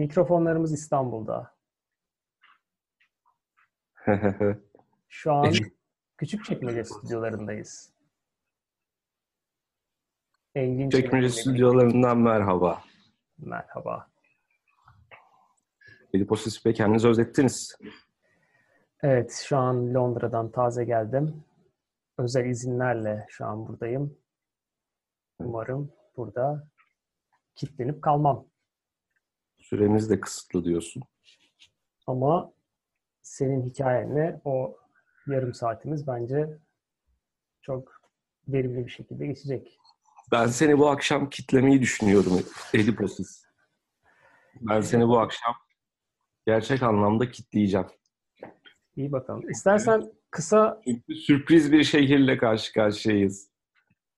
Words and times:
Mikrofonlarımız 0.00 0.72
İstanbul'da. 0.72 1.54
Şu 5.08 5.32
an 5.32 5.52
Küçükçekmece 6.18 6.84
stüdyolarındayız. 6.84 7.92
Engin 10.54 10.90
Çekmece 10.90 11.28
stüdyolarından 11.28 12.18
merhaba. 12.18 12.82
Merhaba. 13.38 14.10
Ediposis 16.14 16.64
Bey 16.64 16.74
kendinizi 16.74 17.08
özlettiniz. 17.08 17.78
Evet, 19.02 19.44
şu 19.48 19.56
an 19.56 19.94
Londra'dan 19.94 20.50
taze 20.50 20.84
geldim. 20.84 21.44
Özel 22.18 22.44
izinlerle 22.44 23.26
şu 23.28 23.46
an 23.46 23.68
buradayım. 23.68 24.18
Umarım 25.38 25.92
burada 26.16 26.68
kilitlenip 27.54 28.02
kalmam. 28.02 28.49
Süremiz 29.70 30.10
de 30.10 30.20
kısıtlı 30.20 30.64
diyorsun. 30.64 31.02
Ama 32.06 32.52
senin 33.22 33.62
hikayenle 33.62 34.40
o 34.44 34.76
yarım 35.26 35.54
saatimiz 35.54 36.06
bence 36.06 36.58
çok 37.62 37.92
verimli 38.48 38.86
bir 38.86 38.90
şekilde 38.90 39.26
geçecek. 39.26 39.78
Ben 40.32 40.46
seni 40.46 40.78
bu 40.78 40.88
akşam 40.88 41.30
kitlemeyi 41.30 41.80
düşünüyorum 41.80 42.32
Ediposis. 42.74 43.44
Ben 44.60 44.80
seni 44.80 45.08
bu 45.08 45.18
akşam 45.18 45.54
gerçek 46.46 46.82
anlamda 46.82 47.30
kitleyeceğim. 47.30 47.86
İyi 48.96 49.12
bakalım. 49.12 49.50
İstersen 49.50 50.12
kısa... 50.30 50.80
Çünkü 50.84 51.14
sürpriz 51.14 51.72
bir 51.72 51.84
şehirle 51.84 52.38
karşı 52.38 52.72
karşıyayız. 52.72 53.50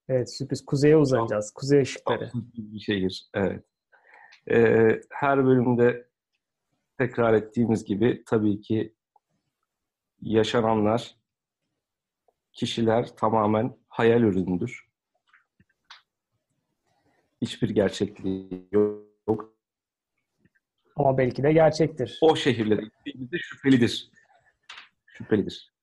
Evet 0.09 0.33
sürpriz. 0.33 0.65
Kuzeye 0.65 0.97
uzanacağız. 0.97 1.51
Kuzey 1.51 1.81
ışıkları. 1.81 2.29
Sürpriz 2.29 2.73
bir 2.73 2.79
şehir. 2.79 3.29
Evet. 3.33 3.65
Ee, 4.51 5.01
her 5.09 5.45
bölümde 5.45 6.07
tekrar 6.97 7.33
ettiğimiz 7.33 7.85
gibi 7.85 8.23
tabii 8.25 8.61
ki 8.61 8.93
yaşananlar, 10.21 11.15
kişiler 12.51 13.15
tamamen 13.15 13.77
hayal 13.87 14.21
ürünüdür. 14.21 14.87
Hiçbir 17.41 17.69
gerçekliği 17.69 18.67
yok. 18.71 19.53
Ama 20.95 21.17
belki 21.17 21.43
de 21.43 21.53
gerçektir. 21.53 22.19
O 22.21 22.35
şehirlere 22.35 22.81
gittiğimizde 22.81 23.37
şüphelidir. 23.37 24.11
Şüphelidir. 25.05 25.73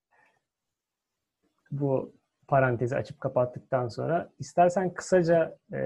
Bu 1.70 2.14
parantezi 2.48 2.96
açıp 2.96 3.20
kapattıktan 3.20 3.88
sonra 3.88 4.32
istersen 4.38 4.94
kısaca 4.94 5.58
e, 5.72 5.80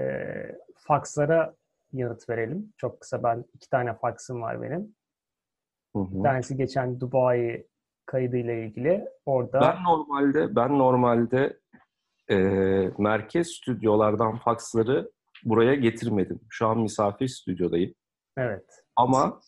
fakslara 0.75 1.55
yanıt 1.97 2.29
verelim. 2.29 2.73
Çok 2.77 3.01
kısa 3.01 3.23
ben 3.23 3.45
iki 3.53 3.69
tane 3.69 3.93
faksım 3.93 4.41
var 4.41 4.61
benim. 4.61 4.95
Hı 5.95 5.99
hı. 5.99 6.17
Bir 6.17 6.23
tanesi 6.23 6.57
geçen 6.57 6.99
Dubai 6.99 7.67
kaydıyla 8.05 8.53
ilgili. 8.53 9.05
Orada 9.25 9.61
ben 9.61 9.83
normalde 9.83 10.55
ben 10.55 10.79
normalde 10.79 11.59
e, 12.29 12.37
merkez 12.97 13.47
stüdyolardan 13.47 14.37
faksları 14.37 15.11
buraya 15.43 15.75
getirmedim. 15.75 16.39
Şu 16.49 16.67
an 16.67 16.79
misafir 16.79 17.27
stüdyodayım. 17.27 17.93
Evet. 18.37 18.65
Ama 18.95 19.39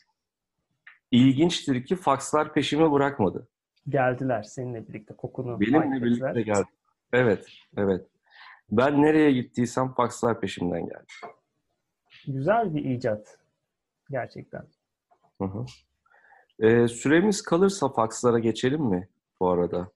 ilginçtir 1.12 1.86
ki 1.86 1.96
fakslar 1.96 2.54
peşimi 2.54 2.92
bırakmadı. 2.92 3.48
Geldiler 3.90 4.44
seninle 4.44 4.88
birlikte 4.88 5.16
kokunu 5.16 5.60
Benimle 5.60 6.06
birlikte 6.06 6.42
geldi. 6.42 6.68
Evet, 7.14 7.48
evet. 7.78 8.08
Ben 8.72 9.02
nereye 9.02 9.32
gittiysem 9.32 9.94
fakslar 9.94 10.40
peşimden 10.40 10.86
geldi. 10.86 11.06
Güzel 12.28 12.76
bir 12.76 12.86
icat. 12.86 13.38
Gerçekten. 14.10 14.64
Hı 15.42 15.46
hı. 15.46 15.66
Ee, 16.60 16.88
süremiz 16.88 17.42
kalırsa 17.42 17.90
fakslara 17.90 18.40
geçelim 18.40 18.82
mi 18.82 19.10
bu 19.40 19.50
arada? 19.50 19.92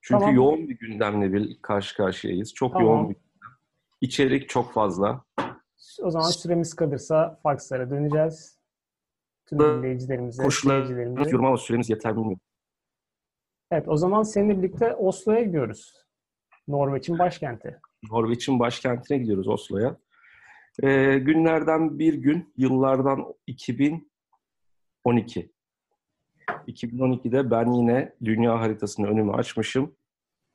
Çünkü 0.00 0.20
tamam. 0.20 0.34
yoğun 0.34 0.68
bir 0.68 0.78
gündemle 0.78 1.32
bir 1.32 1.62
karşı 1.62 1.96
karşıyayız. 1.96 2.54
Çok 2.54 2.72
tamam. 2.72 2.86
yoğun 2.86 3.10
bir 3.10 3.14
gündem. 3.14 3.58
İçerik 4.00 4.48
çok 4.48 4.72
fazla. 4.72 5.24
O 6.02 6.10
zaman 6.10 6.28
süremiz 6.28 6.74
kalırsa 6.74 7.40
fakslara 7.42 7.90
döneceğiz. 7.90 8.58
Tüm 9.46 9.58
dinleyicilerimize, 9.58 10.50
seyircilerimize. 10.50 11.30
Yorum 11.30 11.44
ama 11.44 11.56
süremiz 11.56 11.90
yeter 11.90 12.12
bilmiyorum. 12.12 12.40
Evet, 13.70 13.88
o 13.88 13.96
zaman 13.96 14.22
seninle 14.22 14.58
birlikte 14.58 14.94
Oslo'ya 14.94 15.42
gidiyoruz. 15.42 15.94
Norveç'in 16.68 17.18
başkenti. 17.18 17.80
Norveç'in 18.10 18.58
başkentine 18.58 19.18
gidiyoruz 19.18 19.48
Oslo'ya. 19.48 19.96
Ee, 20.82 21.18
günlerden 21.18 21.98
bir 21.98 22.14
gün, 22.14 22.52
yıllardan 22.56 23.34
2012. 23.46 25.52
2012'de 26.66 27.50
ben 27.50 27.72
yine 27.72 28.14
dünya 28.24 28.60
haritasını 28.60 29.06
önüme 29.06 29.32
açmışım. 29.32 29.96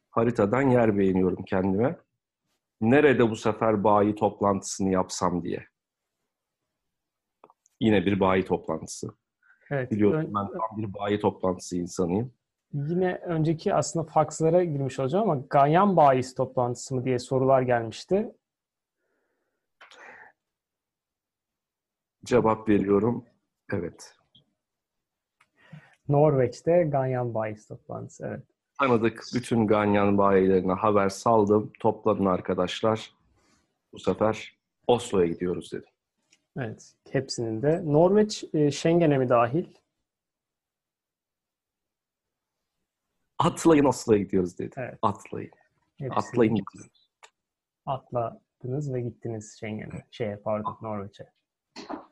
Haritadan 0.09 0.61
yer 0.61 0.97
beğeniyorum 0.97 1.45
kendime. 1.45 1.97
Nerede 2.81 3.29
bu 3.29 3.35
sefer 3.35 3.83
bayi 3.83 4.15
toplantısını 4.15 4.91
yapsam 4.91 5.43
diye. 5.43 5.67
Yine 7.79 8.05
bir 8.05 8.19
bayi 8.19 8.45
toplantısı. 8.45 9.09
Evet, 9.71 9.91
Biliyorsun 9.91 10.33
ben 10.35 10.47
tam 10.51 10.77
bir 10.77 10.93
bayi 10.93 11.19
toplantısı 11.19 11.77
insanıyım. 11.77 12.33
Yine 12.73 13.15
önceki 13.15 13.73
aslında 13.73 14.05
fakslara 14.05 14.63
girmiş 14.63 14.99
olacağım 14.99 15.29
ama 15.29 15.41
Ganyan 15.49 15.97
bayisi 15.97 16.35
toplantısı 16.35 16.95
mı 16.95 17.05
diye 17.05 17.19
sorular 17.19 17.61
gelmişti. 17.61 18.35
Cevap 22.25 22.69
veriyorum. 22.69 23.25
Evet. 23.73 24.15
Norveç'te 26.09 26.83
Ganyan 26.83 27.33
bayisi 27.33 27.67
toplantısı. 27.67 28.25
Evet. 28.27 28.43
Tanıdık 28.79 29.23
bütün 29.35 29.67
Ganyan 29.67 30.17
bayilerine 30.17 30.73
haber 30.73 31.09
saldım. 31.09 31.71
Toplanın 31.79 32.25
arkadaşlar. 32.25 33.13
Bu 33.93 33.99
sefer 33.99 34.57
Oslo'ya 34.87 35.27
gidiyoruz 35.27 35.71
dedim. 35.71 35.89
Evet. 36.57 36.93
Hepsinin 37.11 37.61
de. 37.61 37.81
Norveç 37.85 38.43
e, 38.53 38.71
Schengen'e 38.71 39.17
mi 39.17 39.29
dahil? 39.29 39.65
Atlayın 43.39 43.85
Oslo'ya 43.85 44.19
gidiyoruz 44.19 44.59
dedi. 44.59 44.73
Evet. 44.77 44.99
Atlayın. 45.01 45.51
Hepsini 45.97 46.13
Atlayın 46.13 46.55
gidiyoruz. 46.55 47.09
Atladınız 47.85 48.93
ve 48.93 49.01
gittiniz 49.01 49.57
Schengen'e. 49.59 50.05
Şeye 50.11 50.37
pardon 50.37 50.77
Norveç'e. 50.81 51.35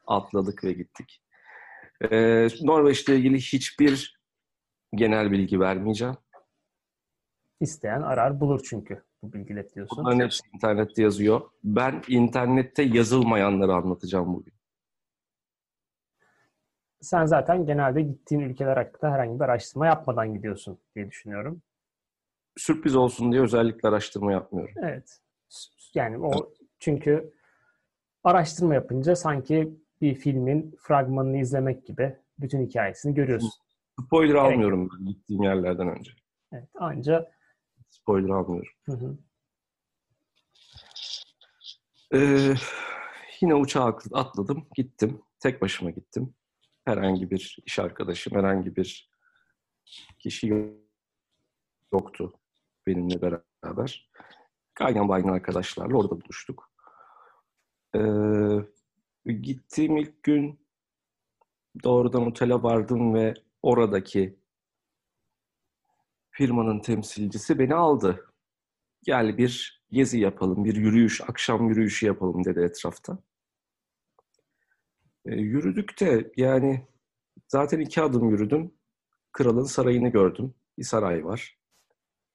Atladık 0.07 0.63
ve 0.63 0.73
gittik. 0.73 1.21
Ee, 2.01 2.47
Norveç'le 2.61 3.09
ilgili 3.09 3.37
hiçbir 3.37 4.19
genel 4.95 5.31
bilgi 5.31 5.59
vermeyeceğim. 5.59 6.15
İsteyen 7.59 8.01
arar 8.01 8.39
bulur 8.39 8.61
çünkü 8.69 9.03
bu 9.23 9.33
bilgileri 9.33 9.73
diyorsun. 9.73 9.97
Bunların 9.97 10.19
hepsi 10.19 10.41
internette 10.53 11.01
yazıyor. 11.01 11.41
Ben 11.63 12.01
internette 12.07 12.83
yazılmayanları 12.83 13.73
anlatacağım 13.73 14.33
bugün. 14.33 14.53
Sen 17.01 17.25
zaten 17.25 17.65
genelde 17.65 18.01
gittiğin 18.01 18.41
ülkeler 18.41 18.77
hakkında 18.77 19.11
herhangi 19.11 19.39
bir 19.39 19.43
araştırma 19.43 19.87
yapmadan 19.87 20.33
gidiyorsun 20.33 20.79
diye 20.95 21.11
düşünüyorum. 21.11 21.61
Sürpriz 22.57 22.95
olsun 22.95 23.31
diye 23.31 23.41
özellikle 23.41 23.89
araştırma 23.89 24.31
yapmıyorum. 24.31 24.75
Evet. 24.77 25.19
Yani 25.93 26.17
o 26.17 26.53
çünkü 26.79 27.33
araştırma 28.23 28.73
yapınca 28.73 29.15
sanki 29.15 29.77
bir 30.01 30.15
filmin 30.15 30.75
fragmanını 30.79 31.37
izlemek 31.37 31.85
gibi 31.85 32.17
bütün 32.39 32.67
hikayesini 32.67 33.13
görüyorsun. 33.13 33.51
Spoiler 34.05 34.35
evet. 34.35 34.41
almıyorum 34.41 34.89
ben 34.89 35.05
gittiğim 35.05 35.43
yerlerden 35.43 35.87
önce. 35.87 36.11
Evet, 36.51 36.69
anca 36.75 37.31
spoiler 37.89 38.29
almıyorum. 38.29 38.73
Hı 38.85 38.91
hı. 38.91 39.17
Ee, 42.13 42.53
yine 43.41 43.55
uçağa 43.55 43.97
atladım, 44.13 44.67
gittim. 44.75 45.21
Tek 45.39 45.61
başıma 45.61 45.89
gittim. 45.89 46.33
Herhangi 46.85 47.31
bir 47.31 47.57
iş 47.65 47.79
arkadaşım, 47.79 48.37
herhangi 48.37 48.75
bir 48.75 49.11
kişi 50.19 50.73
yoktu 51.93 52.33
benimle 52.87 53.21
beraber. 53.21 54.09
Ganyan 54.75 55.09
Bay'ın 55.09 55.27
arkadaşlarla 55.27 55.97
orada 55.97 56.21
buluştuk. 56.21 56.72
Ee, 57.95 58.73
Gittiğim 59.25 59.97
ilk 59.97 60.23
gün 60.23 60.59
doğrudan 61.83 62.27
otele 62.27 62.53
vardım 62.53 63.13
ve 63.13 63.33
oradaki 63.61 64.39
firmanın 66.31 66.79
temsilcisi 66.79 67.59
beni 67.59 67.75
aldı. 67.75 68.29
Gel 69.03 69.37
bir 69.37 69.83
gezi 69.91 70.19
yapalım, 70.19 70.65
bir 70.65 70.75
yürüyüş, 70.75 71.21
akşam 71.21 71.69
yürüyüşü 71.69 72.05
yapalım 72.05 72.45
dedi 72.45 72.59
etrafta. 72.59 73.17
E, 75.25 75.35
yürüdük 75.35 75.99
de 75.99 76.31
yani 76.37 76.87
zaten 77.47 77.79
iki 77.79 78.01
adım 78.01 78.29
yürüdüm. 78.29 78.71
Kralın 79.31 79.63
sarayını 79.63 80.07
gördüm. 80.09 80.53
Bir 80.77 80.83
saray 80.83 81.25
var. 81.25 81.57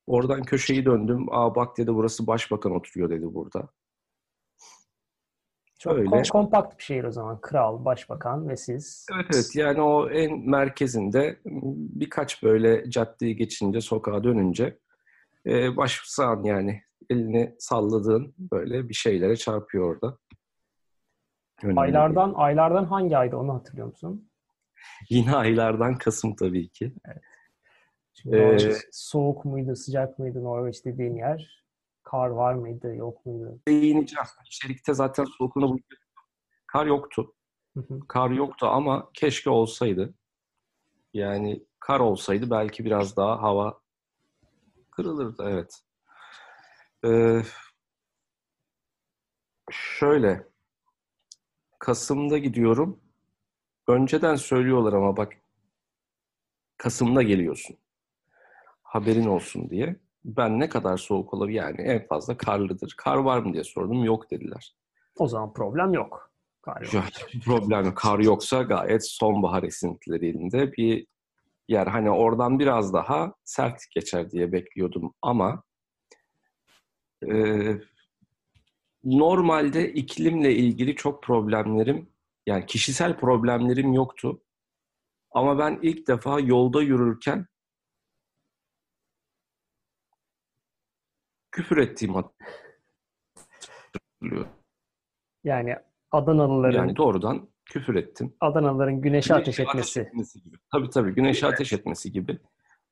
Oradan 0.06 0.43
köşeyi 0.43 0.84
döndüm. 0.84 1.26
Aa 1.31 1.55
bak 1.55 1.78
dedi 1.78 1.94
burası 1.94 2.26
başbakan 2.26 2.72
oturuyor 2.72 3.10
dedi 3.10 3.34
burada. 3.34 3.69
Çok 5.78 5.92
Öyle. 5.92 6.06
Kom- 6.06 6.28
kompakt 6.28 6.78
bir 6.78 6.82
şehir 6.82 7.04
o 7.04 7.12
zaman. 7.12 7.40
Kral, 7.40 7.84
başbakan 7.84 8.48
ve 8.48 8.56
siz. 8.56 9.06
Evet 9.14 9.26
evet 9.34 9.56
yani 9.56 9.80
o 9.80 10.10
en 10.10 10.50
merkezinde 10.50 11.38
birkaç 11.94 12.42
böyle 12.42 12.90
caddeyi 12.90 13.36
geçince, 13.36 13.80
sokağa 13.80 14.25
dönünce 14.25 14.78
e, 15.46 15.76
başsağın 15.76 16.44
yani 16.44 16.82
elini 17.10 17.56
salladığın 17.58 18.34
böyle 18.38 18.88
bir 18.88 18.94
şeylere 18.94 19.36
çarpıyor 19.36 19.94
orada. 19.94 20.19
Önemli 21.62 21.81
aylardan 21.81 22.26
değil. 22.28 22.44
aylardan 22.44 22.84
hangi 22.84 23.16
ayda 23.16 23.38
onu 23.38 23.54
hatırlıyor 23.54 23.86
musun? 23.86 24.31
Yine 25.10 25.36
aylardan 25.36 25.98
Kasım 25.98 26.36
tabii 26.36 26.69
ki. 26.69 26.92
Evet. 27.04 27.22
ee, 28.62 28.72
soğuk 28.92 29.44
muydu, 29.44 29.76
sıcak 29.76 30.19
mıydı 30.19 30.44
Norveç 30.44 30.84
dediğin 30.84 31.16
yer? 31.16 31.64
Kar 32.10 32.28
var 32.28 32.55
mıydı, 32.55 32.94
yok 32.94 33.26
muydu? 33.26 33.60
Değineceğim. 33.69 34.26
İçerikte 34.46 34.94
zaten 34.94 35.25
soğukluğuna 35.25 35.76
Kar 36.66 36.87
yoktu. 36.87 37.34
Kar 38.08 38.31
yoktu 38.31 38.66
ama 38.66 39.10
keşke 39.14 39.50
olsaydı. 39.50 40.14
Yani 41.14 41.66
kar 41.81 42.00
olsaydı 42.00 42.50
belki 42.50 42.84
biraz 42.84 43.16
daha 43.16 43.43
hava 43.43 43.81
kırılırdı. 44.90 45.44
Evet. 45.49 45.82
Ee, 47.05 47.43
şöyle 49.70 50.49
Kasım'da 51.78 52.38
gidiyorum. 52.38 53.00
Önceden 53.88 54.37
söylüyorlar 54.37 54.93
ama 54.93 55.16
bak 55.16 55.32
Kasım'da 56.76 57.22
geliyorsun. 57.22 57.76
Haberin 58.82 59.26
olsun 59.26 59.70
diye. 59.70 60.07
Ben 60.25 60.61
ne 60.61 60.69
kadar 60.69 60.97
soğuk 60.97 61.35
olur 61.35 61.49
yani 61.49 61.81
en 61.81 62.06
fazla 62.06 62.37
karlıdır. 62.37 62.94
Kar 62.97 63.17
var 63.17 63.38
mı 63.38 63.53
diye 63.53 63.65
sordum. 63.65 64.05
Yok 64.05 64.31
dediler. 64.31 64.75
O 65.19 65.29
zaman 65.29 65.53
problem 65.53 65.93
yok. 65.93 66.31
Kar 66.62 66.82
yok. 66.93 67.05
problem 67.44 67.85
yok. 67.85 67.97
Kar 67.97 68.19
yoksa 68.19 68.62
gayet 68.62 69.09
sonbahar 69.09 69.62
esintilerinde 69.62 70.73
bir 70.73 71.06
yer. 71.69 71.87
Hani 71.87 72.11
oradan 72.11 72.59
biraz 72.59 72.93
daha 72.93 73.32
sert 73.44 73.82
geçer 73.94 74.31
diye 74.31 74.53
bekliyordum 74.53 75.15
ama 75.23 75.62
e, 77.31 77.32
normalde 79.05 79.93
iklimle 79.93 80.55
ilgili 80.55 80.94
çok 80.94 81.23
problemlerim 81.23 82.09
yani 82.47 82.67
kişisel 82.67 83.17
problemlerim 83.17 83.93
yoktu. 83.93 84.43
Ama 85.31 85.59
ben 85.59 85.79
ilk 85.82 86.09
defa 86.09 86.41
yolda 86.41 86.82
yürürken 86.82 87.47
küfür 91.58 91.76
ettiğim 91.76 92.14
hatırlıyorum. 94.20 94.52
Yani 95.44 95.76
Adanalıların 96.10 96.78
yani 96.78 96.96
doğrudan 96.96 97.49
küfür 97.64 97.94
ettim. 97.94 98.34
Adanalıların 98.40 99.00
güneşe 99.00 99.34
ateş 99.34 99.60
etmesi. 99.60 99.78
Ateş 99.78 99.96
etmesi 99.96 100.43
gibi. 100.43 100.56
Tabii 100.72 100.90
tabii 100.90 101.14
güneşe 101.14 101.46
evet. 101.46 101.55
ateş 101.55 101.72
etmesi 101.72 102.12
gibi. 102.12 102.38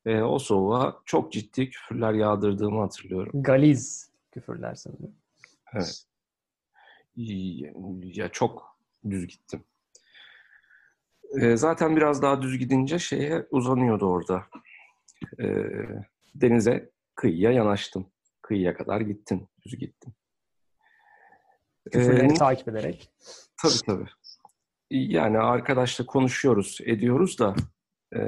E, 0.05 0.21
o 0.21 0.39
soğuğa 0.39 1.01
çok 1.05 1.31
ciddi 1.31 1.69
küfürler 1.69 2.13
yağdırdığımı 2.13 2.81
hatırlıyorum. 2.81 3.43
Galiz 3.43 4.11
küfürler 4.31 4.75
sanırım. 4.75 5.15
Evet. 5.73 6.05
Ya 8.15 8.29
çok 8.29 8.77
düz 9.09 9.27
gittim. 9.27 9.63
E, 11.41 11.57
zaten 11.57 11.95
biraz 11.95 12.21
daha 12.21 12.41
düz 12.41 12.57
gidince 12.57 12.99
şeye 12.99 13.47
uzanıyordu 13.51 14.05
orada. 14.05 14.43
E, 15.39 15.45
denize, 16.35 16.89
kıyıya 17.15 17.51
yanaştım. 17.51 18.11
Kıyıya 18.47 18.77
kadar 18.77 19.01
gittim, 19.01 19.47
düz 19.65 19.77
gittim. 19.77 20.13
Küfürleri 21.91 22.31
ee, 22.31 22.33
takip 22.33 22.67
ederek. 22.67 23.11
Tabii 23.61 23.81
tabii. 23.85 24.09
Yani 24.91 25.37
arkadaşla 25.37 26.05
konuşuyoruz, 26.05 26.77
ediyoruz 26.81 27.39
da 27.39 27.55
e, 28.15 28.19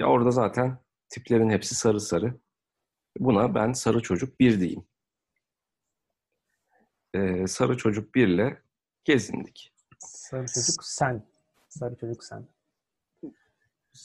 ya 0.00 0.06
orada 0.06 0.30
zaten 0.30 0.78
tiplerin 1.08 1.50
hepsi 1.50 1.74
sarı 1.74 2.00
sarı. 2.00 2.40
Buna 3.18 3.54
ben 3.54 3.72
sarı 3.72 4.02
çocuk 4.02 4.40
bir 4.40 4.60
diyeyim. 4.60 4.84
Ee, 7.14 7.46
sarı 7.46 7.76
çocuk 7.76 8.14
birle 8.14 8.62
gezindik. 9.04 9.74
Sarı 9.98 10.46
çocuk 10.46 10.84
sen. 10.84 11.26
Sarı 11.68 11.96
çocuk 11.96 12.24
sen. 12.24 12.48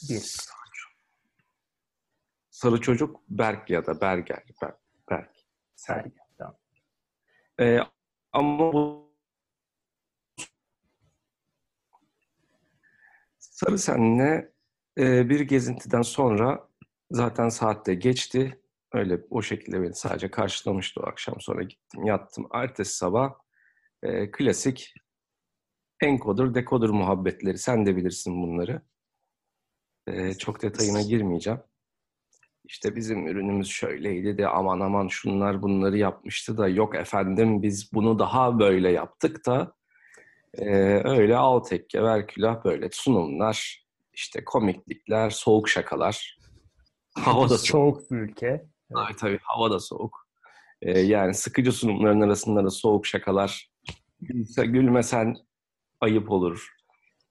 Bir. 0.08 0.36
Sarı 2.56 2.80
çocuk 2.80 3.20
Berk 3.28 3.70
ya 3.70 3.86
da 3.86 4.00
Berger. 4.00 4.44
Berk. 4.62 4.78
Berk. 5.10 5.30
Berk. 5.88 6.12
Tamam. 6.38 6.56
Ee, 7.60 7.78
ama 8.32 8.72
bu 8.72 9.10
Sarı 13.38 13.78
Sen'le 13.78 14.52
e, 14.98 15.28
bir 15.28 15.40
gezintiden 15.40 16.02
sonra 16.02 16.68
zaten 17.10 17.48
saatte 17.48 17.94
geçti. 17.94 18.60
Öyle 18.92 19.20
o 19.30 19.42
şekilde 19.42 19.82
beni 19.82 19.94
sadece 19.94 20.30
karşılamıştı 20.30 21.00
o 21.00 21.06
akşam. 21.06 21.40
Sonra 21.40 21.62
gittim 21.62 22.04
yattım. 22.04 22.48
Ertesi 22.52 22.96
sabah 22.96 23.34
e, 24.02 24.30
klasik 24.30 24.94
encoder 26.00 26.54
decoder 26.54 26.90
muhabbetleri. 26.90 27.58
Sen 27.58 27.86
de 27.86 27.96
bilirsin 27.96 28.42
bunları. 28.42 28.82
E, 30.06 30.34
çok 30.34 30.62
detayına 30.62 31.02
girmeyeceğim. 31.02 31.60
İşte 32.66 32.96
bizim 32.96 33.26
ürünümüz 33.26 33.68
şöyleydi 33.68 34.38
de 34.38 34.48
aman 34.48 34.80
aman 34.80 35.08
şunlar 35.08 35.62
bunları 35.62 35.98
yapmıştı 35.98 36.58
da 36.58 36.68
yok 36.68 36.94
efendim 36.94 37.62
biz 37.62 37.92
bunu 37.92 38.18
daha 38.18 38.58
böyle 38.58 38.90
yaptık 38.90 39.46
da 39.46 39.72
e, 40.54 40.66
öyle 41.04 41.36
al 41.36 41.58
tekke 41.60 42.02
ver 42.02 42.26
külah 42.26 42.64
böyle 42.64 42.88
sunumlar 42.92 43.86
işte 44.16 44.44
komiklikler, 44.44 45.30
soğuk 45.30 45.68
şakalar. 45.68 46.38
Hava 47.14 47.50
da 47.50 47.58
soğuk. 47.58 48.10
bir 48.10 48.16
ülke. 48.16 48.66
Ay, 48.94 49.16
tabii 49.16 49.38
hava 49.42 49.70
da 49.70 49.80
soğuk. 49.80 50.26
Ee, 50.82 51.00
yani 51.00 51.34
sıkıcı 51.34 51.72
sunumların 51.72 52.20
arasında 52.20 52.64
da 52.64 52.70
soğuk 52.70 53.06
şakalar. 53.06 53.70
Gülse, 54.20 54.66
gülmesen 54.66 55.34
ayıp 56.00 56.30
olur. 56.30 56.68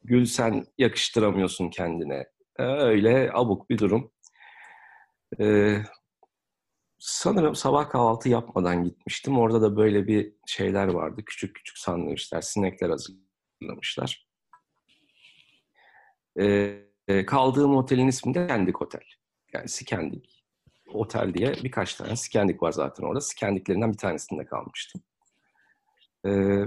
Gülsen 0.03 0.65
yakıştıramıyorsun 0.77 1.69
kendine. 1.69 2.25
Ee, 2.59 2.63
öyle 2.63 3.31
abuk 3.33 3.69
bir 3.69 3.77
durum. 3.77 4.11
Ee, 5.39 5.83
sanırım 6.99 7.55
sabah 7.55 7.89
kahvaltı 7.89 8.29
yapmadan 8.29 8.83
gitmiştim. 8.83 9.39
Orada 9.39 9.61
da 9.61 9.77
böyle 9.77 10.07
bir 10.07 10.33
şeyler 10.47 10.87
vardı. 10.87 11.21
Küçük 11.25 11.55
küçük 11.55 11.77
sandviçler, 11.77 12.41
sinekler 12.41 12.89
hazırlamışlar. 12.89 14.27
Ee, 16.39 17.25
kaldığım 17.27 17.75
otelin 17.75 18.07
ismi 18.07 18.33
de 18.33 18.43
Skendik 18.43 18.81
Otel. 18.81 19.03
Yani 19.53 19.69
Skendik 19.69 20.45
Otel 20.87 21.33
diye 21.33 21.53
birkaç 21.63 21.95
tane 21.95 22.15
Skendik 22.15 22.63
var 22.63 22.71
zaten 22.71 23.03
orada. 23.03 23.21
Skendiklerinden 23.21 23.91
bir 23.91 23.97
tanesinde 23.97 24.45
kalmıştım. 24.45 25.01
Ee, 26.27 26.63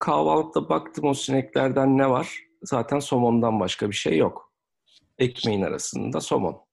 kahvaltıda 0.00 0.68
baktım 0.68 1.04
o 1.04 1.14
sineklerden 1.14 1.98
ne 1.98 2.10
var? 2.10 2.46
Zaten 2.62 2.98
somondan 2.98 3.60
başka 3.60 3.90
bir 3.90 3.94
şey 3.94 4.16
yok. 4.16 4.45
Ekmeğin 5.18 5.62
arasında 5.62 6.20
somon. 6.20 6.66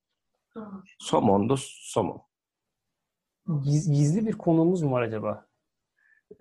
Somon 1.00 1.50
da 1.50 1.56
somon. 1.60 2.22
Gizli 3.64 4.28
bir 4.28 4.34
konumuz 4.34 4.82
mu 4.82 4.92
var 4.92 5.02
acaba? 5.02 5.48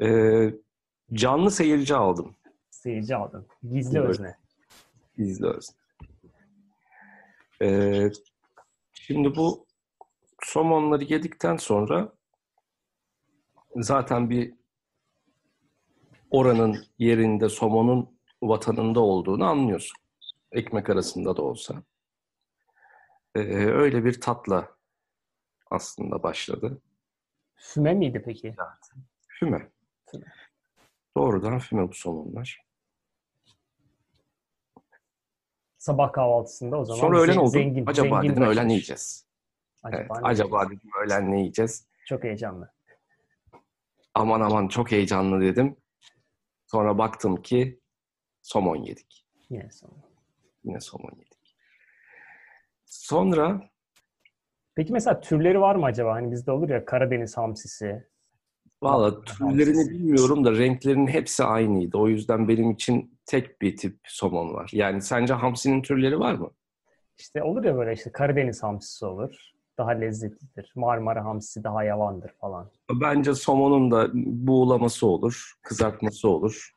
Ee, 0.02 0.54
canlı 1.12 1.50
seyirci 1.50 1.94
aldım. 1.94 2.36
Seyirci 2.70 3.16
aldın. 3.16 3.46
Gizli 3.62 3.98
evet. 3.98 4.08
özne. 4.08 4.36
Gizli 5.16 5.46
özne. 5.46 5.76
Ee, 7.62 8.10
şimdi 8.92 9.36
bu 9.36 9.66
somonları 10.42 11.04
yedikten 11.04 11.56
sonra 11.56 12.12
zaten 13.76 14.30
bir 14.30 14.54
oranın 16.30 16.84
yerinde 16.98 17.48
somonun 17.48 18.18
vatanında 18.42 19.00
olduğunu 19.00 19.44
anlıyorsun. 19.44 19.96
Ekmek 20.52 20.90
arasında 20.90 21.36
da 21.36 21.42
olsa. 21.42 21.82
Ee, 23.34 23.40
öyle 23.66 24.04
bir 24.04 24.20
tatla 24.20 24.76
aslında 25.70 26.22
başladı. 26.22 26.82
Füme 27.54 27.94
miydi 27.94 28.22
peki? 28.24 28.46
Evet. 28.48 29.04
Füme. 29.28 29.70
füme. 30.10 30.32
Doğrudan 31.16 31.58
füme 31.58 31.88
bu 31.88 31.94
somonlar. 31.94 32.66
Sabah 35.78 36.12
kahvaltısında 36.12 36.76
o 36.76 36.84
zaman. 36.84 37.00
Sonra 37.00 37.20
öğlen 37.20 37.36
oldu. 37.36 37.50
Zengin, 37.50 37.86
acaba 37.86 38.20
zengin 38.20 38.32
dedim 38.32 38.42
öğlen 38.42 38.68
ne 38.68 38.72
yiyeceğiz? 38.72 39.26
Acaba, 39.82 40.00
evet, 40.00 40.10
ne 40.10 40.16
acaba 40.28 40.56
yiyeceğiz? 40.56 40.82
dedim 40.82 40.90
öğlen 41.02 41.32
ne 41.32 41.38
yiyeceğiz? 41.38 41.86
Çok 42.06 42.24
heyecanlı. 42.24 42.72
Aman 44.14 44.40
aman 44.40 44.68
çok 44.68 44.92
heyecanlı 44.92 45.40
dedim. 45.40 45.76
Sonra 46.66 46.98
baktım 46.98 47.42
ki 47.42 47.80
somon 48.42 48.76
yedik. 48.76 49.26
Yine 49.50 49.70
somon. 49.70 50.02
Yine 50.64 50.80
somon 50.80 51.10
yedik. 51.16 51.31
Sonra 52.92 53.70
Peki 54.74 54.92
mesela 54.92 55.20
türleri 55.20 55.60
var 55.60 55.74
mı 55.74 55.84
acaba? 55.84 56.14
Hani 56.14 56.32
bizde 56.32 56.50
olur 56.52 56.68
ya 56.68 56.84
Karadeniz 56.84 57.36
hamsisi. 57.36 58.06
Valla 58.82 59.24
türlerini 59.24 59.90
bilmiyorum 59.90 60.44
da 60.44 60.52
renklerinin 60.52 61.06
hepsi 61.06 61.44
aynıydı. 61.44 61.98
O 61.98 62.08
yüzden 62.08 62.48
benim 62.48 62.70
için 62.70 63.18
tek 63.26 63.62
bir 63.62 63.76
tip 63.76 63.98
somon 64.04 64.54
var. 64.54 64.70
Yani 64.72 65.02
sence 65.02 65.34
hamsinin 65.34 65.82
türleri 65.82 66.18
var 66.18 66.34
mı? 66.34 66.50
İşte 67.18 67.42
olur 67.42 67.64
ya 67.64 67.76
böyle 67.76 67.92
işte 67.92 68.12
Karadeniz 68.12 68.62
hamsisi 68.62 69.06
olur. 69.06 69.36
Daha 69.78 69.90
lezzetlidir. 69.90 70.72
Marmara 70.74 71.24
hamsisi 71.24 71.64
daha 71.64 71.84
yavandır 71.84 72.32
falan. 72.40 72.70
Bence 72.90 73.34
somonun 73.34 73.90
da 73.90 74.08
buğulaması 74.14 75.06
olur, 75.06 75.52
kızartması 75.62 76.28
olur. 76.28 76.70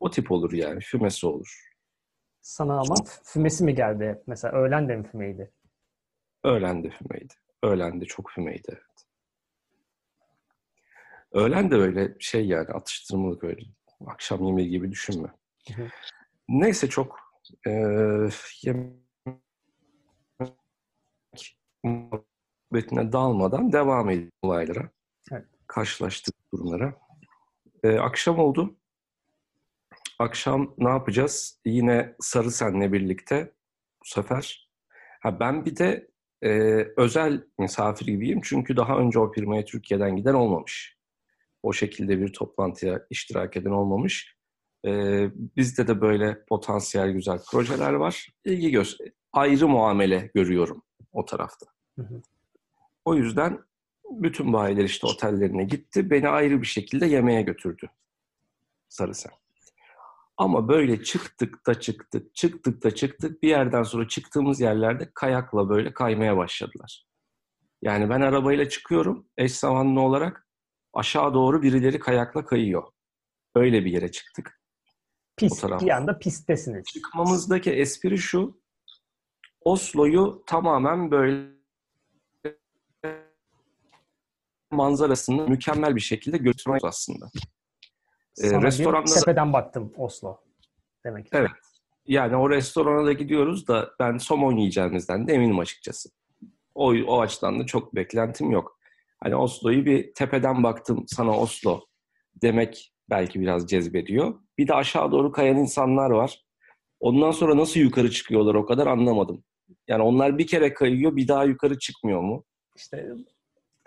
O 0.00 0.10
tip 0.10 0.32
olur 0.32 0.52
yani, 0.52 0.80
fümesi 0.80 1.26
olur. 1.26 1.74
Sana 2.44 2.80
ama 2.80 2.94
fümesi 3.22 3.64
mi 3.64 3.74
geldi? 3.74 4.22
Mesela 4.26 4.54
öğlen 4.54 4.88
de 4.88 4.96
mi 4.96 5.04
fümeydi? 5.04 5.50
Öğlen 6.44 6.84
de 6.84 6.90
fümeydi. 6.90 7.34
Öğlen 7.62 8.00
de 8.00 8.04
çok 8.04 8.30
fümeydi 8.30 8.68
evet. 8.68 9.04
Öğlen 11.32 11.70
de 11.70 11.74
öyle 11.74 12.16
şey 12.18 12.46
yani 12.46 12.68
atıştırmalık 12.68 13.44
öyle. 13.44 13.62
Akşam 14.06 14.44
yemeği 14.44 14.70
gibi 14.70 14.90
düşünme. 14.90 15.28
Hı. 15.76 15.88
Neyse 16.48 16.88
çok 16.88 17.18
e, 17.66 17.70
yemek 18.62 18.94
muhabbetine 21.82 23.12
dalmadan 23.12 23.72
devam 23.72 24.10
edelim 24.10 24.32
olaylara. 24.42 24.90
Evet. 25.32 25.46
Karşılaştık 25.66 26.34
durumlara. 26.52 26.94
E, 27.82 27.98
akşam 27.98 28.38
oldu. 28.38 28.76
Akşam 30.18 30.74
ne 30.78 30.88
yapacağız? 30.88 31.60
Yine 31.64 32.16
Sarı 32.20 32.50
Sen'le 32.50 32.92
birlikte 32.92 33.52
bu 34.02 34.08
sefer. 34.08 34.70
Ha 35.20 35.40
ben 35.40 35.64
bir 35.64 35.76
de 35.76 36.13
e, 36.44 36.50
özel 36.96 37.44
misafir 37.58 38.06
gibiyim. 38.06 38.40
Çünkü 38.44 38.76
daha 38.76 38.98
önce 38.98 39.18
o 39.18 39.32
firmaya 39.32 39.64
Türkiye'den 39.64 40.16
giden 40.16 40.34
olmamış. 40.34 40.98
O 41.62 41.72
şekilde 41.72 42.20
bir 42.20 42.32
toplantıya 42.32 43.06
iştirak 43.10 43.56
eden 43.56 43.70
olmamış. 43.70 44.36
E, 44.86 44.90
bizde 45.56 45.86
de 45.86 46.00
böyle 46.00 46.44
potansiyel 46.48 47.10
güzel 47.10 47.38
projeler 47.50 47.92
var. 47.92 48.28
İlgi 48.44 48.70
göster 48.70 49.08
ayrı 49.32 49.68
muamele 49.68 50.30
görüyorum 50.34 50.82
o 51.12 51.24
tarafta. 51.24 51.66
Hı 51.98 52.02
hı. 52.02 52.22
O 53.04 53.14
yüzden 53.14 53.58
bütün 54.10 54.52
bayiler 54.52 54.84
işte 54.84 55.06
otellerine 55.06 55.64
gitti. 55.64 56.10
Beni 56.10 56.28
ayrı 56.28 56.60
bir 56.62 56.66
şekilde 56.66 57.06
yemeğe 57.06 57.42
götürdü 57.42 57.86
Sarısen. 58.88 59.32
Ama 60.36 60.68
böyle 60.68 61.02
çıktık 61.02 61.66
da 61.66 61.80
çıktık, 61.80 62.34
çıktık 62.34 62.84
da 62.84 62.94
çıktık. 62.94 63.42
Bir 63.42 63.48
yerden 63.48 63.82
sonra 63.82 64.08
çıktığımız 64.08 64.60
yerlerde 64.60 65.10
kayakla 65.14 65.68
böyle 65.68 65.94
kaymaya 65.94 66.36
başladılar. 66.36 67.06
Yani 67.82 68.10
ben 68.10 68.20
arabayla 68.20 68.68
çıkıyorum 68.68 69.28
eş 69.36 69.52
zamanlı 69.52 70.00
olarak 70.00 70.48
aşağı 70.92 71.34
doğru 71.34 71.62
birileri 71.62 71.98
kayakla 71.98 72.44
kayıyor. 72.44 72.84
Öyle 73.54 73.84
bir 73.84 73.92
yere 73.92 74.10
çıktık. 74.10 74.60
Pist, 75.36 75.64
bir 75.64 75.96
anda 75.96 76.18
pisttesiniz. 76.18 76.84
Çıkmamızdaki 76.84 77.70
espri 77.70 78.18
şu. 78.18 78.60
Oslo'yu 79.60 80.42
tamamen 80.46 81.10
böyle 81.10 81.54
manzarasını 84.70 85.48
mükemmel 85.48 85.96
bir 85.96 86.00
şekilde 86.00 86.38
götürmek 86.38 86.84
aslında. 86.84 87.30
Ee, 88.42 88.46
Sana 88.46 88.62
restoranda 88.62 89.06
bir 89.06 89.20
tepeden 89.20 89.52
baktım 89.52 89.92
Oslo 89.96 90.36
demek. 91.04 91.28
Evet. 91.32 91.50
Yani 92.06 92.36
o 92.36 92.50
restorana 92.50 93.06
da 93.06 93.12
gidiyoruz 93.12 93.68
da 93.68 93.90
ben 94.00 94.18
somon 94.18 94.56
yiyeceğimizden 94.56 95.28
de 95.28 95.34
eminim 95.34 95.58
açıkçası. 95.58 96.08
O, 96.74 96.94
o 96.94 97.20
açıdan 97.20 97.60
da 97.60 97.66
çok 97.66 97.94
beklentim 97.94 98.50
yok. 98.50 98.78
Hani 99.22 99.36
Oslo'yu 99.36 99.84
bir 99.84 100.14
tepeden 100.14 100.62
baktım 100.62 101.04
sana 101.08 101.38
Oslo 101.38 101.80
demek 102.42 102.92
belki 103.10 103.40
biraz 103.40 103.66
cezbediyor. 103.66 104.34
Bir 104.58 104.68
de 104.68 104.74
aşağı 104.74 105.12
doğru 105.12 105.32
kayan 105.32 105.56
insanlar 105.56 106.10
var. 106.10 106.44
Ondan 107.00 107.30
sonra 107.30 107.56
nasıl 107.56 107.80
yukarı 107.80 108.10
çıkıyorlar 108.10 108.54
o 108.54 108.66
kadar 108.66 108.86
anlamadım. 108.86 109.44
Yani 109.88 110.02
onlar 110.02 110.38
bir 110.38 110.46
kere 110.46 110.74
kayıyor 110.74 111.16
bir 111.16 111.28
daha 111.28 111.44
yukarı 111.44 111.78
çıkmıyor 111.78 112.20
mu? 112.20 112.44
İşte 112.76 113.08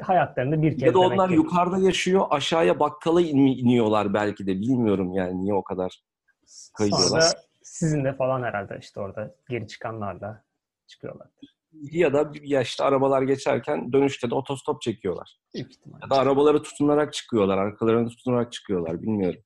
hayatlarında 0.02 0.62
bir 0.62 0.72
kez 0.72 0.82
Ya 0.82 0.94
da 0.94 1.00
onlar 1.00 1.30
yukarıda 1.30 1.78
yaşıyor, 1.78 2.26
aşağıya 2.30 2.80
bakkala 2.80 3.22
in, 3.22 3.38
iniyorlar 3.38 4.14
belki 4.14 4.48
de. 4.48 4.60
Bilmiyorum 4.60 5.14
yani 5.14 5.42
niye 5.44 5.54
o 5.54 5.64
kadar 5.64 6.04
kayıyorlar. 6.78 7.22
Sonra 7.22 7.34
sizinle 7.64 8.14
falan 8.14 8.44
herhalde 8.44 8.78
işte 8.82 9.00
orada 9.00 9.36
geri 9.50 9.68
çıkanlarla 9.68 10.44
çıkıyorlar. 10.88 11.28
Ya 11.72 12.14
da 12.14 12.32
ya 12.42 12.62
işte 12.62 12.84
arabalar 12.84 13.22
geçerken 13.22 13.94
dönüşte 13.94 14.30
de 14.30 14.36
otostop 14.36 14.82
çekiyorlar. 14.82 15.40
Ya 15.54 16.10
da 16.10 16.16
arabaları 16.16 16.64
tutunarak 16.64 17.14
çıkıyorlar, 17.14 17.58
arkalarını 17.58 18.10
tutunarak 18.10 18.52
çıkıyorlar. 18.52 19.02
Bilmiyorum. 19.02 19.42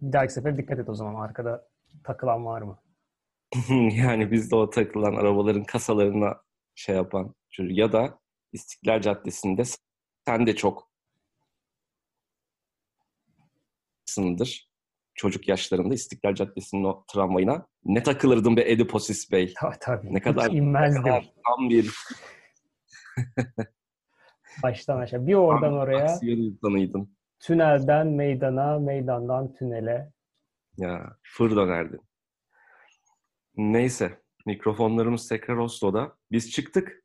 Bir 0.00 0.12
dahaki 0.12 0.32
sefer 0.32 0.58
dikkat 0.58 0.78
et 0.78 0.88
o 0.88 0.94
zaman. 0.94 1.14
Arkada 1.14 1.68
takılan 2.04 2.46
var 2.46 2.62
mı? 2.62 2.78
yani 3.90 4.32
biz 4.32 4.50
de 4.50 4.56
o 4.56 4.70
takılan 4.70 5.14
arabaların 5.14 5.64
kasalarına 5.64 6.36
şey 6.74 6.96
yapan 6.96 7.34
ya 7.58 7.92
da 7.92 8.18
İstiklal 8.54 9.00
Caddesi'nde 9.00 9.62
sen 10.26 10.46
de 10.46 10.56
çok 10.56 10.90
sınırdır. 14.04 14.70
Çocuk 15.14 15.48
yaşlarında 15.48 15.94
İstiklal 15.94 16.34
Caddesi'nin 16.34 16.84
o 16.84 17.04
tramvayına 17.12 17.66
ne 17.84 18.02
takılırdım 18.02 18.56
be 18.56 18.70
Ediposis 18.72 19.32
Bey. 19.32 19.54
Tabii 19.60 19.76
tabii. 19.80 20.14
Ne 20.14 20.20
kadar, 20.20 20.52
ne 20.52 20.94
kadar 20.94 21.32
tam 21.46 21.68
bir 21.70 21.94
baştan 24.62 24.98
aşağı. 25.00 25.26
Bir 25.26 25.34
oradan 25.34 25.70
tam 25.70 25.78
oraya. 25.78 26.18
insanıydım. 26.22 27.10
Tünelden 27.40 28.06
meydana, 28.06 28.78
meydandan 28.78 29.54
tünele. 29.54 30.12
Ya 30.76 31.16
fır 31.22 31.56
dönerdin. 31.56 32.00
Neyse. 33.56 34.24
Mikrofonlarımız 34.46 35.28
tekrar 35.28 35.56
Oslo'da. 35.56 36.16
Biz 36.32 36.50
çıktık. 36.50 37.03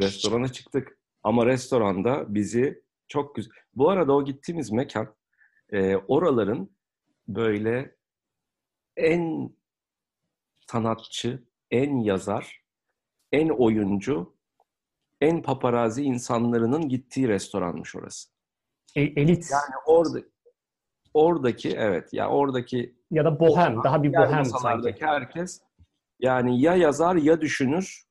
Restorana 0.00 0.48
çıktık. 0.48 0.98
Ama 1.22 1.46
restoranda 1.46 2.34
bizi 2.34 2.82
çok 3.08 3.34
güzel... 3.34 3.52
Bu 3.74 3.90
arada 3.90 4.12
o 4.12 4.24
gittiğimiz 4.24 4.70
mekan 4.70 5.14
e, 5.70 5.96
oraların 5.96 6.70
böyle 7.28 7.96
en 8.96 9.56
sanatçı, 10.70 11.44
en 11.70 11.96
yazar, 11.96 12.62
en 13.32 13.48
oyuncu, 13.48 14.36
en 15.20 15.42
paparazi 15.42 16.02
insanlarının 16.02 16.88
gittiği 16.88 17.28
restoranmış 17.28 17.96
orası. 17.96 18.30
E, 18.96 19.02
elit. 19.02 19.50
Yani 19.50 19.74
orada 19.86 20.20
oradaki 21.14 21.70
evet 21.70 22.12
ya 22.12 22.24
yani 22.24 22.34
oradaki 22.34 22.96
ya 23.10 23.24
da 23.24 23.40
bohem 23.40 23.84
daha 23.84 24.02
bir 24.02 24.12
bohem 24.12 24.44
sanki. 24.44 24.94
herkes 25.00 25.60
yani 26.20 26.60
ya 26.60 26.76
yazar 26.76 27.16
ya 27.16 27.40
düşünür 27.40 28.04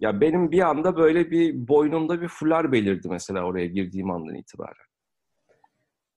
ya 0.00 0.20
benim 0.20 0.50
bir 0.50 0.60
anda 0.60 0.96
böyle 0.96 1.30
bir 1.30 1.68
boynumda 1.68 2.20
bir 2.20 2.28
fular 2.28 2.72
belirdi 2.72 3.08
mesela 3.08 3.44
oraya 3.44 3.66
girdiğim 3.66 4.10
andan 4.10 4.34
itibaren. 4.34 4.86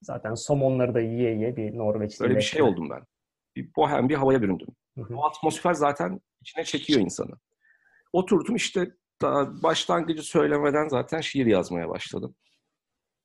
Zaten 0.02 0.34
somonları 0.34 0.94
da 0.94 1.02
yiye 1.02 1.34
yiye 1.34 1.58
bir 1.58 1.78
Norveçli. 1.78 2.24
Böyle 2.24 2.36
bir 2.36 2.42
şey 2.42 2.62
oldum 2.62 2.90
ben. 2.90 3.02
Bir 3.56 3.76
bohem 3.76 4.10
bir 4.10 4.16
havaya 4.16 4.42
büründüm. 4.42 4.68
Hı 4.98 5.02
hı. 5.02 5.16
O 5.16 5.26
atmosfer 5.26 5.74
zaten 5.74 6.22
içine 6.42 6.64
çekiyor 6.64 7.00
insanı. 7.00 7.32
Oturdum 8.14 8.56
işte 8.56 8.92
daha 9.22 9.64
başlangıcı 9.64 10.24
söylemeden 10.24 10.88
zaten 10.88 11.22
şiir 11.22 11.46
yazmaya 11.46 11.90
başladım. 11.90 12.36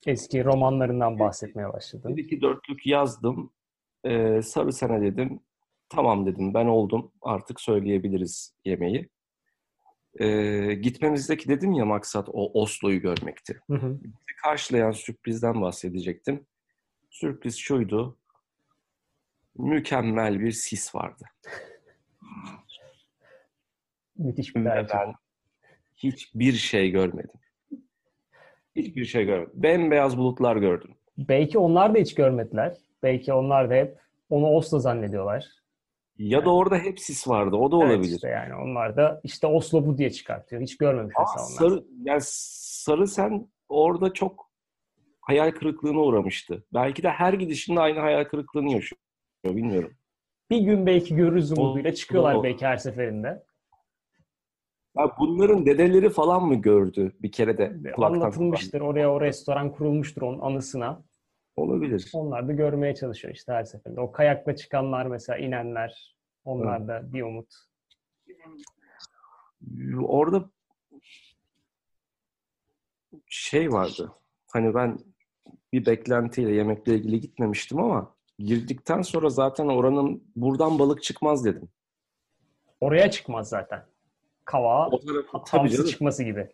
Eski 0.07 0.45
romanlarından 0.45 1.19
bahsetmeye 1.19 1.73
başladın. 1.73 2.17
Bir 2.17 2.25
iki 2.25 2.41
dörtlük 2.41 2.87
yazdım. 2.87 3.53
Ee, 4.05 4.43
sarı 4.43 4.73
sene 4.73 5.03
dedim. 5.03 5.41
Tamam 5.89 6.27
dedim 6.27 6.55
ben 6.55 6.67
oldum. 6.67 7.13
Artık 7.23 7.61
söyleyebiliriz 7.61 8.55
yemeği 8.65 9.09
e, 10.21 10.75
gitmemizdeki 10.75 11.49
dedim 11.49 11.73
ya 11.73 11.85
maksat 11.85 12.29
o 12.33 12.61
Oslo'yu 12.63 13.01
görmekti. 13.01 13.61
Hı 13.71 13.75
hı. 13.75 13.99
Bizi 14.03 14.37
karşılayan 14.43 14.91
sürprizden 14.91 15.61
bahsedecektim. 15.61 16.47
Sürpriz 17.11 17.57
şuydu. 17.57 18.17
Mükemmel 19.59 20.41
bir 20.41 20.53
sis 20.53 20.95
vardı. 20.95 21.25
Müthiş 24.17 24.57
bir 24.57 24.65
Ben 24.65 24.87
hiçbir 25.97 26.53
şey 26.53 26.91
görmedim. 26.91 27.41
Hiçbir 28.77 29.05
şey 29.05 29.25
görmedim. 29.25 29.53
Bembeyaz 29.55 30.19
bulutlar 30.19 30.57
gördüm. 30.57 30.95
Belki 31.19 31.59
onlar 31.59 31.95
da 31.95 31.99
hiç 31.99 32.15
görmediler. 32.15 32.77
Belki 33.03 33.33
onlar 33.33 33.71
da 33.71 33.75
hep 33.75 33.99
onu 34.31 34.47
Oslo 34.47 34.79
zannediyorlar. 34.79 35.47
Ya 36.19 36.45
da 36.45 36.55
orada 36.55 36.79
hep 36.79 37.01
sis 37.01 37.29
vardı. 37.29 37.57
O 37.57 37.73
da 37.73 37.77
evet 37.77 37.97
olabilir. 37.97 38.15
Işte 38.15 38.29
yani 38.29 38.55
onlar 38.55 38.97
da 38.97 39.21
işte 39.25 39.47
Oslo 39.47 39.87
bu 39.87 39.99
diye 39.99 40.11
çıkartıyor. 40.11 40.63
Hiç 40.63 40.77
görmemiş 40.77 41.17
Aa, 41.17 41.21
mesela 41.21 41.47
onlar. 41.47 41.77
Sarı, 41.77 41.85
yani 42.03 42.21
sarı 42.23 43.07
sen 43.07 43.49
orada 43.69 44.13
çok 44.13 44.51
hayal 45.21 45.51
kırıklığına 45.51 46.01
uğramıştı. 46.01 46.65
Belki 46.75 47.03
de 47.03 47.11
her 47.11 47.33
gidişinde 47.33 47.81
aynı 47.81 48.01
hayal 48.01 48.25
kırıklığını 48.25 48.71
yaşıyor. 48.71 49.01
Bilmiyorum. 49.45 49.93
Bir 50.51 50.61
gün 50.61 50.87
belki 50.87 51.17
görürüz 51.17 51.53
umuduyla 51.53 51.95
çıkıyorlar 51.95 52.35
o, 52.35 52.43
belki 52.43 52.67
her 52.67 52.77
seferinde. 52.77 53.45
Ya 54.97 55.17
bunların 55.21 55.67
dedeleri 55.67 56.11
falan 56.11 56.47
mı 56.47 56.55
gördü 56.55 57.13
bir 57.23 57.33
kere 57.33 57.59
de? 57.59 57.93
Anlatılmıştır. 57.97 58.81
Oraya 58.81 59.13
o 59.13 59.21
restoran 59.21 59.73
kurulmuştur 59.73 60.23
onun 60.23 60.41
anısına. 60.41 61.05
Olabilir. 61.59 62.11
Onlar 62.15 62.49
da 62.49 62.53
görmeye 62.53 62.95
çalışıyor 62.95 63.35
işte 63.35 63.53
her 63.53 63.65
seferinde. 63.65 64.01
O 64.01 64.13
kayakla 64.13 64.57
çıkanlar 64.57 65.07
mesela 65.07 65.39
inenler 65.39 66.17
onlar 66.45 66.79
evet. 66.79 66.89
da 66.89 67.13
bir 67.13 67.23
umut. 67.23 67.55
Orada 70.03 70.51
şey 73.27 73.73
vardı. 73.73 74.13
Hani 74.47 74.75
ben 74.75 74.99
bir 75.73 75.87
beklentiyle 75.87 76.55
yemekle 76.55 76.95
ilgili 76.95 77.21
gitmemiştim 77.21 77.79
ama 77.79 78.15
girdikten 78.39 79.03
sonra 79.03 79.29
zaten 79.29 79.67
oranın 79.67 80.23
buradan 80.37 80.79
balık 80.79 81.03
çıkmaz 81.03 81.45
dedim. 81.45 81.69
Oraya 82.81 83.11
çıkmaz 83.11 83.49
zaten. 83.49 83.85
Kava, 84.45 84.91
hamsi 85.33 85.87
çıkması 85.87 86.25
gibi. 86.25 86.49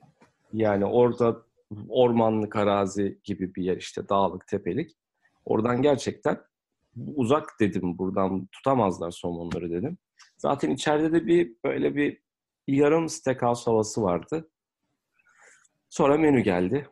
Yani 0.52 0.84
orada 0.84 1.42
ormanlık 1.88 2.56
arazi 2.56 3.18
gibi 3.24 3.54
bir 3.54 3.64
yer 3.64 3.76
işte 3.76 4.08
dağlık, 4.08 4.46
tepelik. 4.46 4.90
Oradan 5.44 5.82
gerçekten 5.82 6.40
uzak 6.96 7.56
dedim 7.60 7.98
buradan 7.98 8.46
tutamazlar 8.46 9.10
somonları 9.10 9.70
dedim. 9.70 9.98
Zaten 10.38 10.70
içeride 10.70 11.12
de 11.12 11.26
bir 11.26 11.56
böyle 11.64 11.96
bir 11.96 12.20
yarım 12.66 13.08
steakhouse 13.08 13.70
havası 13.70 14.02
vardı. 14.02 14.50
Sonra 15.90 16.16
menü 16.18 16.40
geldi. 16.40 16.88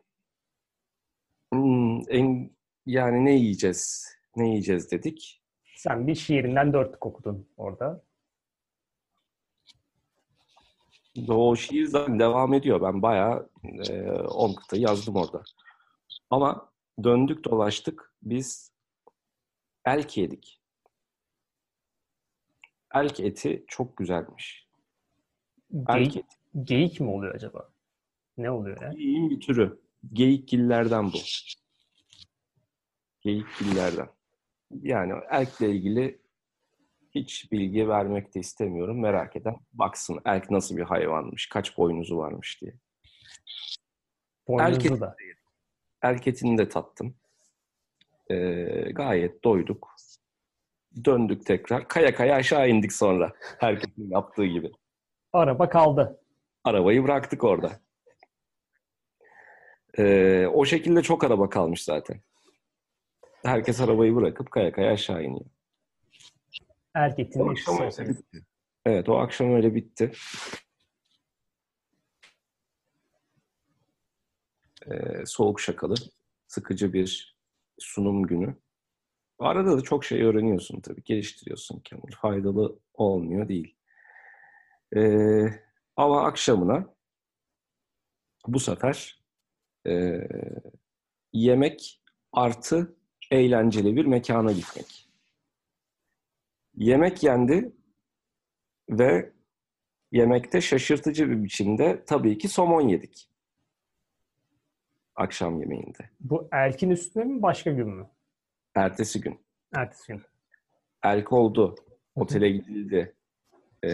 Hmm, 1.53 1.99
en, 2.09 2.51
yani 2.85 3.25
ne 3.25 3.33
yiyeceğiz? 3.33 4.05
Ne 4.35 4.47
yiyeceğiz 4.47 4.91
dedik. 4.91 5.41
Sen 5.75 6.07
bir 6.07 6.15
şiirinden 6.15 6.73
dört 6.73 6.95
okudun 7.01 7.47
orada. 7.57 8.03
O 11.27 11.55
şiir 11.55 11.85
zaten 11.85 12.19
devam 12.19 12.53
ediyor. 12.53 12.81
Ben 12.81 13.01
bayağı 13.01 13.49
10 14.29 14.51
e, 14.51 14.55
kıta 14.55 14.77
yazdım 14.77 15.15
orada. 15.15 15.43
Ama 16.29 16.69
döndük 17.03 17.45
dolaştık. 17.45 18.13
Biz 18.23 18.73
elk 19.85 20.17
yedik. 20.17 20.61
Elk 22.93 23.19
eti 23.19 23.65
çok 23.67 23.97
güzelmiş. 23.97 24.67
Elk 25.89 26.17
eti. 26.17 26.37
Geyik 26.63 26.99
mi 26.99 27.09
oluyor 27.09 27.35
acaba? 27.35 27.69
Ne 28.37 28.51
oluyor 28.51 28.81
ya? 28.81 28.93
Geyiğin 28.93 29.29
bir 29.29 29.39
türü. 29.39 29.79
Geyikgillerden 30.13 31.13
bu. 31.13 31.17
Geyikgillerden. 33.21 34.09
Yani 34.81 35.13
elkle 35.31 35.71
ilgili 35.71 36.22
hiç 37.15 37.51
bilgi 37.51 37.89
vermek 37.89 38.35
de 38.35 38.39
istemiyorum. 38.39 39.01
Merak 39.01 39.35
eden 39.35 39.55
baksın 39.73 40.19
elk 40.25 40.51
nasıl 40.51 40.77
bir 40.77 40.83
hayvanmış, 40.83 41.49
kaç 41.49 41.77
boynuzu 41.77 42.17
varmış 42.17 42.61
diye. 42.61 42.73
Boynuzu 44.47 44.93
elk 44.93 45.01
da. 45.01 45.15
Elk 46.03 46.27
etini 46.27 46.57
de 46.57 46.69
tattım. 46.69 47.15
Ee, 48.31 48.91
gayet 48.91 49.43
doyduk. 49.43 49.95
Döndük 51.05 51.45
tekrar. 51.45 51.87
Kaya 51.87 52.15
kaya 52.15 52.35
aşağı 52.35 52.69
indik 52.69 52.93
sonra. 52.93 53.33
Herkesin 53.59 54.09
yaptığı 54.09 54.45
gibi. 54.45 54.71
Araba 55.33 55.69
kaldı. 55.69 56.19
Arabayı 56.63 57.03
bıraktık 57.03 57.43
orada. 57.43 57.79
Ee, 59.97 60.47
o 60.53 60.65
şekilde 60.65 61.01
çok 61.01 61.23
araba 61.23 61.49
kalmış 61.49 61.83
zaten. 61.83 62.21
Herkes 63.45 63.81
arabayı 63.81 64.15
bırakıp 64.15 64.51
kaya 64.51 64.71
kaya 64.71 64.91
aşağı 64.91 65.23
iniyor. 65.23 65.45
Erkekliğin 66.95 67.47
akşam 67.47 67.81
öyle 67.81 68.09
bitti. 68.09 68.45
Evet 68.85 69.09
o 69.09 69.17
akşam 69.17 69.53
öyle 69.53 69.75
bitti. 69.75 70.11
Ee, 74.87 75.25
soğuk 75.25 75.61
şakalı, 75.61 75.95
sıkıcı 76.47 76.93
bir 76.93 77.37
sunum 77.79 78.23
günü. 78.23 78.55
Arada 79.39 79.77
da 79.77 79.81
çok 79.81 80.05
şey 80.05 80.23
öğreniyorsun 80.23 80.81
tabii, 80.81 81.03
geliştiriyorsun 81.03 81.79
Kemal. 81.79 82.11
Faydalı 82.21 82.79
olmuyor 82.93 83.47
değil. 83.47 83.75
Ee, 84.95 85.45
ama 85.95 86.23
akşamına 86.23 86.95
bu 88.47 88.59
sefer 88.59 89.23
e, 89.87 90.21
yemek 91.33 92.01
artı 92.31 92.95
eğlenceli 93.31 93.95
bir 93.95 94.05
mekana 94.05 94.51
gitmek. 94.51 95.02
Yemek 96.75 97.23
yendi 97.23 97.71
ve 98.89 99.33
yemekte 100.11 100.61
şaşırtıcı 100.61 101.29
bir 101.29 101.43
biçimde 101.43 102.03
tabii 102.05 102.37
ki 102.37 102.47
somon 102.47 102.87
yedik. 102.87 103.29
Akşam 105.15 105.59
yemeğinde. 105.59 106.09
Bu 106.19 106.49
elkin 106.51 106.89
üstüne 106.89 107.23
mi 107.23 107.41
başka 107.41 107.71
gün 107.71 107.87
mü? 107.87 108.09
Ertesi 108.75 109.21
gün. 109.21 109.39
Ertesi 109.75 110.07
gün. 110.07 110.21
Elk 111.03 111.33
oldu. 111.33 111.75
Otele 112.15 112.49
gidildi. 112.49 113.15
E, 113.83 113.89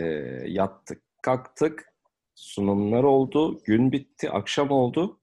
yattık. 0.47 1.03
Kalktık. 1.21 1.93
Sunumlar 2.35 3.03
oldu. 3.03 3.61
Gün 3.63 3.91
bitti. 3.91 4.29
Akşam 4.29 4.71
oldu. 4.71 5.19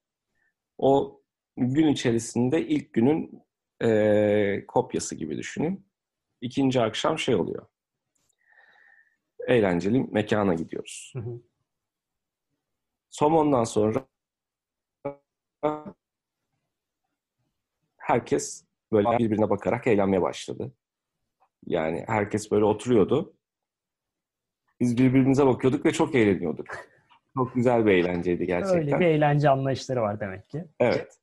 O 0.79 1.23
gün 1.57 1.87
içerisinde 1.87 2.67
ilk 2.67 2.93
günün 2.93 3.43
e, 3.83 4.67
kopyası 4.69 5.15
gibi 5.15 5.39
düşünün. 5.39 5.87
İkinci 6.41 6.81
akşam 6.81 7.19
şey 7.19 7.35
oluyor. 7.35 7.67
Eğlenceli 9.47 10.01
mekana 10.01 10.55
gidiyoruz. 10.55 11.13
Hı 11.17 11.19
hı. 11.23 11.41
Somondan 13.11 13.65
sonra 13.65 14.07
herkes 17.99 18.65
böyle 18.93 19.19
birbirine 19.19 19.51
bakarak 19.51 19.87
eğlenmeye 19.87 20.23
başladı. 20.23 20.73
Yani 21.67 22.05
herkes 22.09 22.51
böyle 22.51 22.65
oturuyordu. 22.65 23.35
Biz 24.81 24.99
birbirimize 24.99 25.47
bakıyorduk 25.47 25.87
ve 25.87 25.93
çok 25.93 26.15
eğleniyorduk. 26.15 26.67
Çok 27.35 27.55
güzel 27.55 27.87
bir 27.87 27.91
eğlenceydi 27.91 28.47
gerçekten. 28.47 28.79
Öyle 28.79 29.01
bir 29.01 29.07
eğlence 29.07 29.51
anlayışları 29.51 30.03
var 30.03 30.21
demek 30.21 30.51
ki. 30.51 30.65
Evet. 30.81 31.19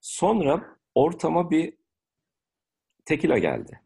Sonra 0.00 0.76
ortama 0.94 1.50
bir 1.50 1.76
tekila 3.04 3.38
geldi. 3.38 3.80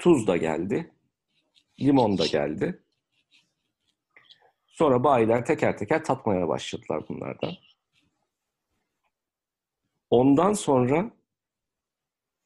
Tuz 0.00 0.26
da 0.26 0.36
geldi. 0.36 0.94
Limon 1.80 2.18
da 2.18 2.26
geldi. 2.26 2.84
Sonra 4.66 5.04
bayiler 5.04 5.44
teker 5.44 5.78
teker 5.78 6.04
tatmaya 6.04 6.48
başladılar 6.48 7.04
bunlardan. 7.08 7.52
Ondan 10.10 10.52
sonra 10.52 11.10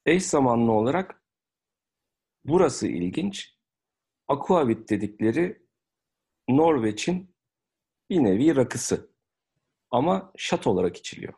eş 0.07 0.27
zamanlı 0.27 0.73
olarak 0.73 1.23
burası 2.45 2.87
ilginç. 2.87 3.55
Aquavit 4.29 4.91
dedikleri 4.91 5.67
Norveç'in 6.49 7.35
bir 8.11 8.25
nevi 8.25 8.57
rakısı. 8.57 9.11
Ama 9.91 10.33
şat 10.37 10.67
olarak 10.67 10.97
içiliyor. 10.97 11.35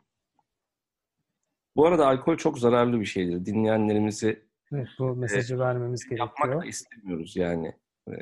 Bu 1.76 1.86
arada 1.86 2.06
alkol 2.06 2.36
çok 2.36 2.58
zararlı 2.58 3.00
bir 3.00 3.06
şeydir. 3.06 3.46
Dinleyenlerimizi 3.46 4.45
evet, 4.72 4.88
bu 4.98 5.16
mesajı 5.16 5.54
e, 5.54 5.58
vermemiz 5.58 6.04
gerekiyor. 6.04 6.28
Yapmak 6.28 6.62
da 6.62 6.66
istemiyoruz 6.66 7.36
yani. 7.36 7.72
E, 8.08 8.14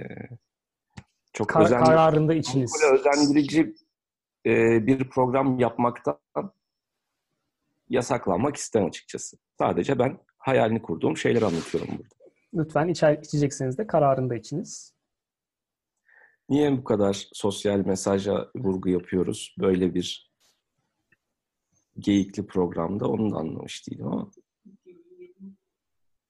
çok 1.32 1.48
Kar, 1.48 1.64
özenli, 1.64 1.84
kararında 1.84 2.34
içiniz. 2.34 2.82
özendirici 2.92 3.74
e, 4.46 4.86
bir 4.86 5.10
program 5.10 5.58
yapmaktan 5.58 6.18
yasaklanmak 7.88 8.56
istemem 8.56 8.88
açıkçası. 8.88 9.36
Sadece 9.58 9.98
ben 9.98 10.18
hayalini 10.38 10.82
kurduğum 10.82 11.16
şeyleri 11.16 11.44
anlatıyorum 11.44 11.88
burada. 11.98 12.14
Lütfen 12.54 12.88
içer, 12.88 13.18
içecekseniz 13.18 13.78
de 13.78 13.86
kararında 13.86 14.34
içiniz. 14.34 14.94
Niye 16.48 16.76
bu 16.76 16.84
kadar 16.84 17.28
sosyal 17.32 17.78
mesaja 17.78 18.50
vurgu 18.56 18.88
yapıyoruz? 18.88 19.54
Böyle 19.58 19.94
bir 19.94 20.32
geyikli 21.98 22.46
programda 22.46 23.08
onu 23.08 23.34
da 23.34 23.36
anlamış 23.36 23.88
değilim 23.88 24.06
ama 24.06 24.30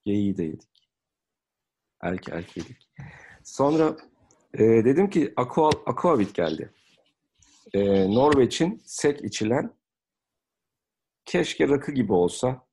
geyiği 0.05 0.37
de 0.37 0.43
yedik. 0.45 0.90
Erke 2.01 2.33
erke 2.33 2.61
yedik. 2.61 2.88
Sonra 3.45 3.97
e, 4.55 4.59
dedim 4.59 5.11
ki 5.11 5.33
Aqua, 5.37 5.69
Aquavit 5.87 6.35
geldi. 6.35 6.73
E, 7.73 8.11
Norveç'in 8.14 8.83
sek 8.85 9.25
içilen 9.25 9.75
keşke 11.25 11.69
rakı 11.69 11.93
gibi 11.93 12.12
olsa 12.12 12.67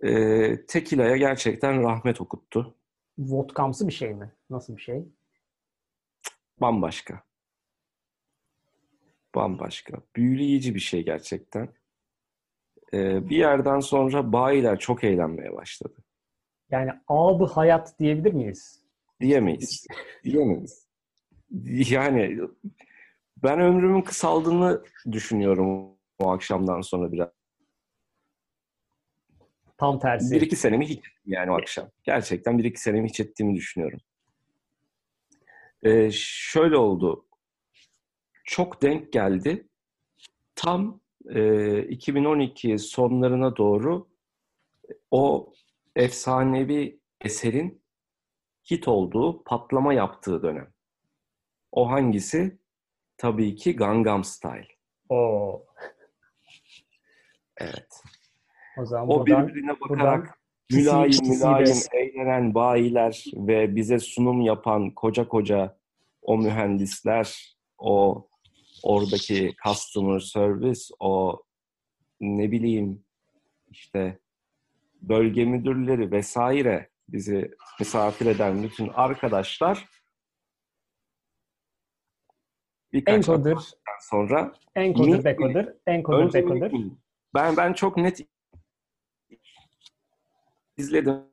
e, 0.00 0.66
tekilaya 0.66 1.16
gerçekten 1.16 1.82
rahmet 1.82 2.20
okuttu. 2.20 2.74
Vodkamsı 3.18 3.88
bir 3.88 3.92
şey 3.92 4.14
mi? 4.14 4.32
Nasıl 4.50 4.76
bir 4.76 4.82
şey? 4.82 5.04
Bambaşka. 6.60 7.22
Bambaşka. 9.34 10.02
Büyüleyici 10.16 10.74
bir 10.74 10.80
şey 10.80 11.04
gerçekten. 11.04 11.74
Ee, 12.94 13.28
bir 13.30 13.36
yerden 13.36 13.80
sonra 13.80 14.32
bayiler 14.32 14.78
çok 14.78 15.04
eğlenmeye 15.04 15.56
başladı. 15.56 15.94
Yani 16.70 16.90
abı 17.08 17.44
hayat 17.44 17.98
diyebilir 17.98 18.32
miyiz? 18.32 18.82
Diyemeyiz. 19.20 19.86
Diyemeyiz. 20.24 20.86
Yani 21.90 22.38
Ben 23.42 23.60
ömrümün 23.60 24.02
kısaldığını 24.02 24.84
düşünüyorum 25.12 25.98
o 26.18 26.30
akşamdan 26.30 26.80
sonra 26.80 27.12
biraz. 27.12 27.28
Tam 29.78 29.98
tersi. 29.98 30.34
Bir 30.34 30.40
iki 30.40 30.56
senemi 30.56 30.88
hiç 30.88 30.98
ettim 30.98 31.12
yani 31.26 31.50
o 31.50 31.54
akşam. 31.54 31.90
Gerçekten 32.02 32.58
bir 32.58 32.64
iki 32.64 32.80
senemi 32.80 33.08
hiç 33.08 33.20
ettiğimi 33.20 33.54
düşünüyorum. 33.54 34.00
Ee, 35.82 36.10
şöyle 36.12 36.76
oldu. 36.76 37.26
Çok 38.44 38.82
denk 38.82 39.12
geldi. 39.12 39.68
Tam 40.54 41.00
e, 41.28 41.82
2012 41.82 42.78
sonlarına 42.78 43.56
doğru 43.56 44.08
o 45.10 45.52
efsanevi 45.96 47.00
eserin 47.20 47.82
hit 48.70 48.88
olduğu, 48.88 49.44
patlama 49.44 49.92
yaptığı 49.92 50.42
dönem. 50.42 50.68
O 51.72 51.90
hangisi? 51.90 52.58
Tabii 53.16 53.56
ki 53.56 53.76
Gangnam 53.76 54.24
Style. 54.24 54.68
Oo. 55.08 55.64
Evet. 57.62 58.02
O 58.78 58.86
zaman 58.86 59.08
o 59.08 59.20
buradan, 59.20 59.48
birbirine 59.48 59.80
bakarak 59.80 60.38
mülayim 60.70 61.28
mülayim 61.28 61.76
eğlenen 61.92 62.54
bayiler 62.54 63.24
ve 63.34 63.76
bize 63.76 63.98
sunum 63.98 64.40
yapan 64.40 64.90
koca 64.90 65.28
koca 65.28 65.78
o 66.22 66.38
mühendisler, 66.38 67.56
o 67.78 68.28
oradaki 68.82 69.54
customer 69.66 70.18
service, 70.18 70.80
o 70.98 71.42
ne 72.20 72.50
bileyim 72.50 73.04
işte 73.70 74.18
bölge 75.02 75.44
müdürleri 75.44 76.10
vesaire 76.10 76.90
bizi 77.08 77.50
misafir 77.80 78.26
eden 78.26 78.62
bütün 78.62 78.88
arkadaşlar 78.88 79.88
birkaç 82.92 83.14
encoder. 83.14 83.56
sonra 84.00 84.52
encoder 84.74 85.24
decoder 85.24 85.74
encoder 85.86 86.32
decoder 86.32 86.72
ben 87.34 87.56
ben 87.56 87.72
çok 87.72 87.96
net 87.96 88.20
izledim 90.76 91.30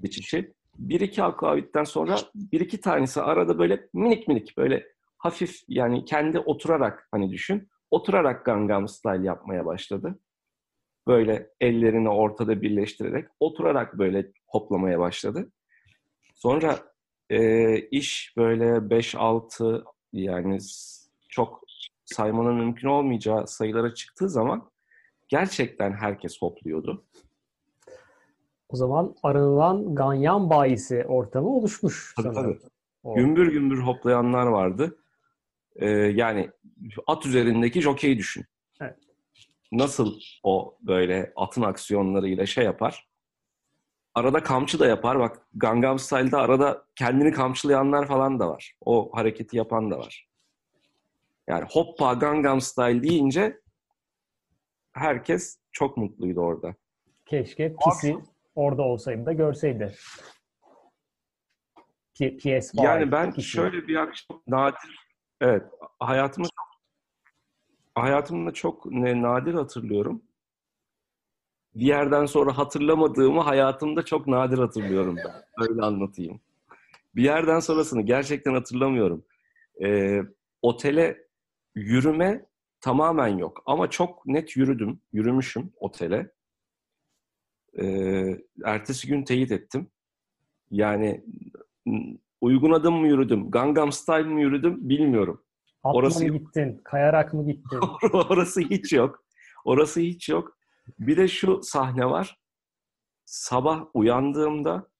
geçişi. 0.00 0.54
Bir 0.78 1.00
iki 1.00 1.22
akavitten 1.22 1.84
sonra 1.84 2.18
bir 2.34 2.60
iki 2.60 2.80
tanesi 2.80 3.22
arada 3.22 3.58
böyle 3.58 3.88
minik 3.92 4.28
minik 4.28 4.56
böyle 4.56 4.91
hafif 5.22 5.62
yani 5.68 6.04
kendi 6.04 6.38
oturarak 6.38 7.08
hani 7.10 7.30
düşün. 7.30 7.68
Oturarak 7.90 8.46
Gangnam 8.46 8.88
Style 8.88 9.26
yapmaya 9.26 9.66
başladı. 9.66 10.18
Böyle 11.06 11.50
ellerini 11.60 12.08
ortada 12.08 12.62
birleştirerek 12.62 13.28
oturarak 13.40 13.98
böyle 13.98 14.32
hoplamaya 14.46 14.98
başladı. 14.98 15.52
Sonra 16.34 16.78
e, 17.30 17.78
iş 17.78 18.34
böyle 18.36 18.64
5-6 18.64 19.84
yani 20.12 20.58
çok 21.28 21.64
saymanın 22.04 22.54
mümkün 22.54 22.88
olmayacağı 22.88 23.46
sayılara 23.46 23.94
çıktığı 23.94 24.28
zaman 24.28 24.70
gerçekten 25.28 25.92
herkes 25.92 26.42
hopluyordu. 26.42 27.04
O 28.68 28.76
zaman 28.76 29.14
aranılan 29.22 29.94
ganyan 29.94 30.50
bayisi 30.50 31.04
ortamı 31.04 31.48
oluşmuş. 31.48 32.14
Tabii 32.16 32.34
sanırım. 32.34 32.58
tabii. 32.58 32.70
O. 33.02 33.14
Gümbür 33.14 33.52
gümbür 33.52 33.78
hoplayanlar 33.78 34.46
vardı. 34.46 34.98
Ee, 35.76 35.86
yani 35.90 36.50
at 37.06 37.26
üzerindeki 37.26 37.80
jokeyi 37.82 38.18
düşün. 38.18 38.44
Evet. 38.80 38.98
Nasıl 39.72 40.20
o 40.42 40.78
böyle 40.80 41.32
atın 41.36 41.62
aksiyonlarıyla 41.62 42.46
şey 42.46 42.64
yapar? 42.64 43.08
Arada 44.14 44.42
kamçı 44.42 44.78
da 44.78 44.86
yapar. 44.86 45.18
Bak 45.18 45.46
Gangnam 45.54 45.98
Style'da 45.98 46.38
arada 46.38 46.84
kendini 46.96 47.32
kamçılayanlar 47.32 48.08
falan 48.08 48.40
da 48.40 48.48
var. 48.48 48.74
O 48.80 49.10
hareketi 49.14 49.56
yapan 49.56 49.90
da 49.90 49.98
var. 49.98 50.28
Yani 51.48 51.64
hoppa 51.70 52.12
Gangnam 52.14 52.60
Style 52.60 53.02
deyince 53.02 53.60
herkes 54.92 55.58
çok 55.72 55.96
mutluydu 55.96 56.40
orada. 56.40 56.74
Keşke 57.26 57.74
Pisi 57.84 58.16
orada 58.54 58.82
olsaydı 58.82 59.26
da 59.26 59.32
görseydi. 59.32 59.94
P- 62.18 62.36
PS 62.36 62.70
Yani 62.74 63.12
ben 63.12 63.32
kişi. 63.32 63.48
şöyle 63.50 63.88
bir 63.88 63.96
akşam 63.96 64.42
nadir 64.46 65.01
evet 65.42 65.62
hayatımda 66.00 66.48
hayatımda 67.94 68.52
çok 68.52 68.86
ne, 68.86 69.22
nadir 69.22 69.54
hatırlıyorum. 69.54 70.22
Bir 71.74 71.86
yerden 71.86 72.26
sonra 72.26 72.58
hatırlamadığımı 72.58 73.40
hayatımda 73.40 74.04
çok 74.04 74.26
nadir 74.26 74.58
hatırlıyorum 74.58 75.16
ben. 75.16 75.68
Öyle 75.68 75.82
anlatayım. 75.82 76.40
Bir 77.16 77.22
yerden 77.22 77.60
sonrasını 77.60 78.02
gerçekten 78.02 78.54
hatırlamıyorum. 78.54 79.24
Ee, 79.82 80.22
otele 80.62 81.28
yürüme 81.74 82.46
tamamen 82.80 83.38
yok. 83.38 83.62
Ama 83.66 83.90
çok 83.90 84.26
net 84.26 84.56
yürüdüm. 84.56 85.00
Yürümüşüm 85.12 85.72
otele. 85.76 86.32
Ee, 87.80 88.38
ertesi 88.64 89.06
gün 89.06 89.24
teyit 89.24 89.52
ettim. 89.52 89.90
Yani 90.70 91.24
uygun 92.42 92.72
adım 92.72 92.94
mı 92.94 93.08
yürüdüm, 93.08 93.50
Gangnam 93.50 93.92
Style 93.92 94.22
mi 94.22 94.42
yürüdüm 94.42 94.88
bilmiyorum. 94.88 95.44
Atla 95.82 95.98
Orası 95.98 96.26
mı 96.26 96.38
gittin, 96.38 96.80
kayarak 96.84 97.34
mı 97.34 97.46
gittin? 97.46 97.80
Orası 98.12 98.60
hiç 98.60 98.92
yok. 98.92 99.24
Orası 99.64 100.00
hiç 100.00 100.28
yok. 100.28 100.58
Bir 100.98 101.16
de 101.16 101.28
şu 101.28 101.60
sahne 101.62 102.06
var. 102.06 102.38
Sabah 103.24 103.86
uyandığımda 103.94 104.90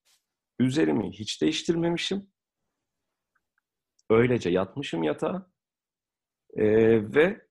üzerimi 0.58 1.10
hiç 1.10 1.42
değiştirmemişim. 1.42 2.30
Öylece 4.10 4.50
yatmışım 4.50 5.02
yatağa. 5.02 5.50
Ee, 6.56 7.14
ve 7.14 7.46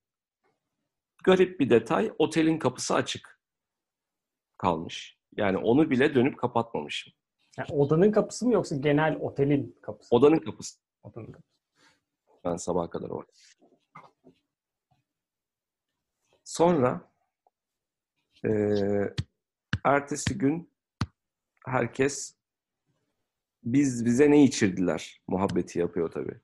garip 1.24 1.60
bir 1.60 1.70
detay, 1.70 2.12
otelin 2.18 2.60
kapısı 2.60 2.96
açık 2.96 3.42
kalmış. 4.58 5.20
Yani 5.36 5.58
onu 5.58 5.90
bile 5.90 6.16
dönüp 6.16 6.38
kapatmamışım. 6.38 7.14
Yani 7.58 7.68
odanın 7.72 8.12
kapısı 8.12 8.46
mı 8.48 8.54
yoksa 8.54 8.76
genel 8.76 9.16
otelin 9.16 9.78
kapısı? 9.82 10.16
Odanın 10.16 10.40
kapısı. 10.40 10.80
Odanın 11.04 11.32
kapısı. 11.32 11.52
Ben 12.46 12.56
sabaha 12.56 12.90
kadar 12.90 13.10
orada. 13.10 13.32
Sonra 16.44 17.12
e, 18.46 18.52
ertesi 19.84 20.38
gün 20.38 20.70
herkes 21.66 22.36
biz 23.64 24.06
bize 24.06 24.32
ne 24.32 24.44
içirdiler 24.44 25.22
muhabbeti 25.28 25.80
yapıyor 25.80 26.12
tabii. 26.12 26.40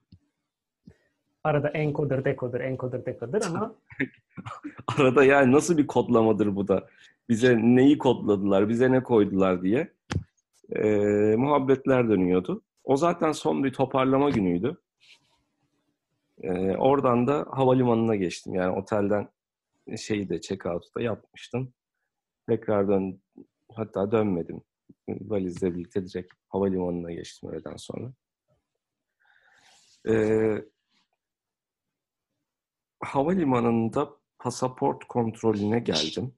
Arada 1.43 1.69
encoder, 1.69 2.25
decoder, 2.25 2.59
encoder, 2.59 3.05
decoder 3.05 3.41
ama 3.41 3.75
arada 4.97 5.23
yani 5.23 5.51
nasıl 5.51 5.77
bir 5.77 5.87
kodlamadır 5.87 6.55
bu 6.55 6.67
da? 6.67 6.89
Bize 7.29 7.57
neyi 7.57 7.97
kodladılar, 7.97 8.69
bize 8.69 8.91
ne 8.91 9.03
koydular 9.03 9.61
diye 9.61 9.93
e, 10.75 10.81
muhabbetler 11.35 12.09
dönüyordu. 12.09 12.63
O 12.83 12.97
zaten 12.97 13.31
son 13.31 13.63
bir 13.63 13.73
toparlama 13.73 14.29
günüydü. 14.29 14.77
E, 16.41 16.77
oradan 16.77 17.27
da 17.27 17.45
havalimanına 17.51 18.15
geçtim. 18.15 18.55
Yani 18.55 18.77
otelden 18.77 19.29
şeyi 19.97 20.29
de 20.29 20.35
check-out'u 20.41 20.95
da 20.97 21.01
yapmıştım. 21.01 21.73
Tekrar 22.49 22.87
dön, 22.87 23.21
hatta 23.71 24.11
dönmedim. 24.11 24.61
Valizle 25.07 25.75
birlikte 25.75 26.05
direkt 26.05 26.33
havalimanına 26.47 27.11
geçtim 27.11 27.49
öğleden 27.49 27.75
sonra. 27.77 28.13
Ee, 30.09 30.65
havalimanında 32.99 34.09
pasaport 34.39 35.05
kontrolüne 35.05 35.79
geldim. 35.79 36.33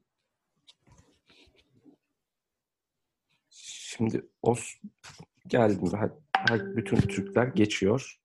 Şimdi 4.00 4.30
os 4.42 4.76
geldim. 5.48 5.94
Her, 5.94 6.12
her, 6.34 6.76
bütün 6.76 6.98
Türkler 6.98 7.48
geçiyor 7.48 8.20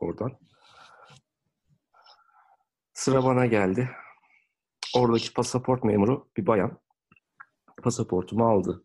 oradan. 0.00 0.38
Sıra 2.92 3.24
bana 3.24 3.46
geldi. 3.46 3.90
Oradaki 4.96 5.32
pasaport 5.32 5.84
memuru 5.84 6.30
bir 6.36 6.46
bayan. 6.46 6.78
Pasaportumu 7.82 8.48
aldı. 8.48 8.84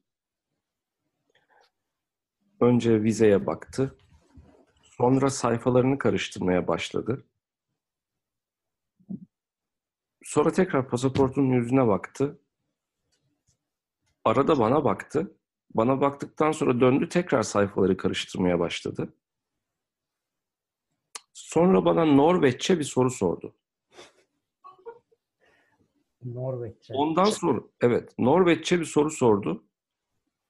Önce 2.62 3.04
vizeye 3.04 3.46
baktı. 3.46 3.98
Sonra 4.84 5.30
sayfalarını 5.30 5.98
karıştırmaya 5.98 6.68
başladı. 6.68 7.28
Sonra 10.24 10.52
tekrar 10.52 10.90
pasaportunun 10.90 11.54
yüzüne 11.54 11.88
baktı. 11.88 12.42
Arada 14.26 14.60
bana 14.60 14.84
baktı. 14.84 15.37
Bana 15.74 16.02
baktıktan 16.02 16.52
sonra 16.52 16.80
döndü 16.80 17.10
tekrar 17.10 17.44
sayfaları 17.44 17.98
karıştırmaya 17.98 18.60
başladı. 18.60 19.14
Sonra 21.34 21.86
bana 21.86 22.06
Norveççe 22.06 22.80
bir 22.80 22.84
soru 22.84 23.12
sordu. 23.12 23.56
Norveççe. 26.24 26.94
Ondan 26.94 27.26
sonra 27.26 27.62
evet 27.82 28.20
Norveççe 28.20 28.80
bir 28.80 28.86
soru 28.86 29.10
sordu. 29.10 29.64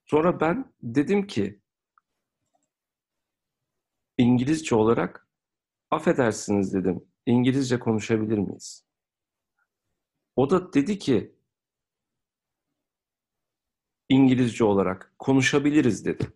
Sonra 0.05 0.39
ben 0.39 0.73
dedim 0.83 1.27
ki 1.27 1.59
İngilizce 4.17 4.75
olarak 4.75 5.27
affedersiniz 5.91 6.73
dedim. 6.73 7.05
İngilizce 7.25 7.79
konuşabilir 7.79 8.37
miyiz? 8.37 8.85
O 10.35 10.49
da 10.49 10.73
dedi 10.73 10.99
ki 10.99 11.36
İngilizce 14.09 14.63
olarak 14.63 15.13
konuşabiliriz 15.19 16.05
dedi. 16.05 16.27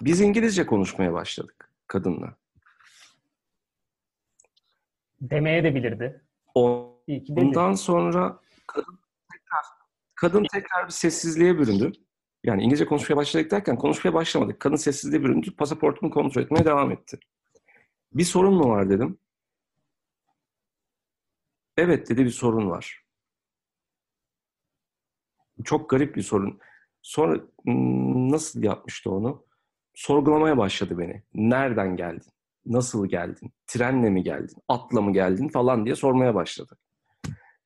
Biz 0.00 0.20
İngilizce 0.20 0.66
konuşmaya 0.66 1.12
başladık 1.12 1.72
kadınla. 1.86 2.36
Demeye 5.20 5.64
de 5.64 5.74
bilirdi. 5.74 6.24
Ondan 6.54 7.74
sonra 7.74 8.40
kadın 8.66 8.98
tekrar, 9.32 9.64
kadın 10.14 10.46
tekrar 10.52 10.86
bir 10.86 10.92
sessizliğe 10.92 11.58
büründü. 11.58 11.92
Yani 12.44 12.62
İngilizce 12.62 12.86
konuşmaya 12.86 13.16
başladık 13.16 13.50
derken 13.50 13.76
konuşmaya 13.76 14.14
başlamadık. 14.14 14.60
Kadın 14.60 14.76
sessizliğe 14.76 15.22
büründü. 15.22 15.56
Pasaportumu 15.56 16.10
kontrol 16.10 16.42
etmeye 16.42 16.64
devam 16.64 16.92
etti. 16.92 17.18
Bir 18.12 18.24
sorun 18.24 18.54
mu 18.54 18.68
var 18.68 18.90
dedim. 18.90 19.18
Evet 21.76 22.08
dedi 22.08 22.24
bir 22.24 22.30
sorun 22.30 22.70
var. 22.70 23.05
Çok 25.64 25.90
garip 25.90 26.16
bir 26.16 26.22
sorun. 26.22 26.58
Sonra 27.02 27.40
nasıl 28.30 28.62
yapmıştı 28.62 29.10
onu? 29.10 29.46
Sorgulamaya 29.94 30.56
başladı 30.58 30.98
beni. 30.98 31.22
Nereden 31.34 31.96
geldin? 31.96 32.32
Nasıl 32.66 33.06
geldin? 33.06 33.52
Trenle 33.66 34.10
mi 34.10 34.22
geldin? 34.22 34.56
Atla 34.68 35.00
mı 35.00 35.12
geldin? 35.12 35.48
Falan 35.48 35.84
diye 35.84 35.94
sormaya 35.94 36.34
başladı. 36.34 36.78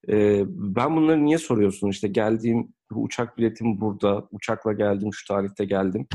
Ee, 0.08 0.42
ben 0.46 0.96
bunları 0.96 1.24
niye 1.24 1.38
soruyorsun? 1.38 1.88
İşte 1.88 2.08
geldiğim 2.08 2.74
uçak 2.94 3.38
biletim 3.38 3.80
burada. 3.80 4.28
Uçakla 4.30 4.72
geldim, 4.72 5.12
şu 5.12 5.26
tarihte 5.26 5.64
geldim. 5.64 6.06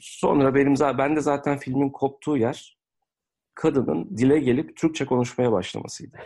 Sonra 0.00 0.54
benim 0.54 0.74
ben 0.98 1.16
de 1.16 1.20
zaten 1.20 1.58
filmin 1.58 1.90
koptuğu 1.90 2.36
yer 2.36 2.78
kadının 3.54 4.16
dile 4.16 4.38
gelip 4.38 4.76
Türkçe 4.76 5.06
konuşmaya 5.06 5.52
başlamasıydı. 5.52 6.16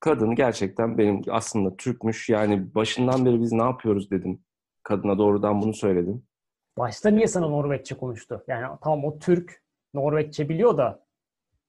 Kadın 0.00 0.34
gerçekten 0.34 0.98
benim 0.98 1.22
aslında 1.30 1.76
Türkmüş. 1.76 2.28
Yani 2.28 2.74
başından 2.74 3.26
beri 3.26 3.40
biz 3.40 3.52
ne 3.52 3.62
yapıyoruz 3.62 4.10
dedim. 4.10 4.40
Kadına 4.82 5.18
doğrudan 5.18 5.62
bunu 5.62 5.74
söyledim. 5.74 6.22
Başta 6.78 7.10
niye 7.10 7.26
sana 7.26 7.48
Norveççe 7.48 7.94
konuştu? 7.94 8.44
Yani 8.48 8.78
tamam 8.82 9.04
o 9.04 9.18
Türk 9.18 9.62
Norveççe 9.94 10.48
biliyor 10.48 10.76
da 10.78 11.06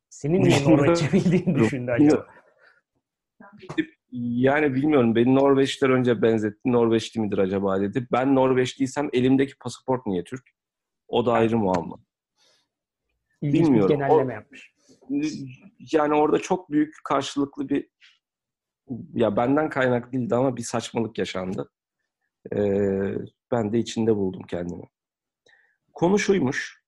senin 0.10 0.42
niye 0.42 0.64
Norveççe 0.70 1.12
bildiğini 1.14 1.56
düşündü 1.56 1.92
acaba? 1.92 2.28
Yani 4.12 4.76
bilmiyorum. 4.76 5.16
Beni 5.16 5.36
Norveçler 5.36 5.90
önce 5.90 6.22
benzetti. 6.22 6.60
Norveçli 6.66 7.22
midir 7.22 7.38
acaba 7.38 7.82
dedi. 7.82 8.08
Ben 8.12 8.36
Norveçliysem 8.36 9.10
elimdeki 9.14 9.58
pasaport 9.58 10.06
niye 10.06 10.24
Türk? 10.24 10.50
O 11.08 11.26
da 11.26 11.34
ayrı 11.34 11.58
muamma. 11.58 12.00
İlginç 13.42 13.66
bilmiyorum. 13.66 13.90
bir 13.90 13.96
genelleme 13.96 14.34
o, 14.34 14.36
yapmış. 14.36 14.74
Yani 15.94 16.14
orada 16.14 16.40
çok 16.40 16.72
büyük 16.72 16.96
karşılıklı 17.04 17.70
bir 17.70 17.90
ya 19.14 19.36
benden 19.36 19.70
kaynak 19.70 20.14
değildi 20.14 20.36
ama 20.36 20.58
bir 20.58 20.62
saçmalık 20.62 21.18
yaşandı. 21.18 21.72
Ee, 22.56 23.16
ben 23.52 23.74
de 23.74 23.80
içinde 23.80 24.16
buldum 24.16 24.42
kendimi. 24.48 24.90
Konu 25.94 26.20
şuymuş. 26.20 26.84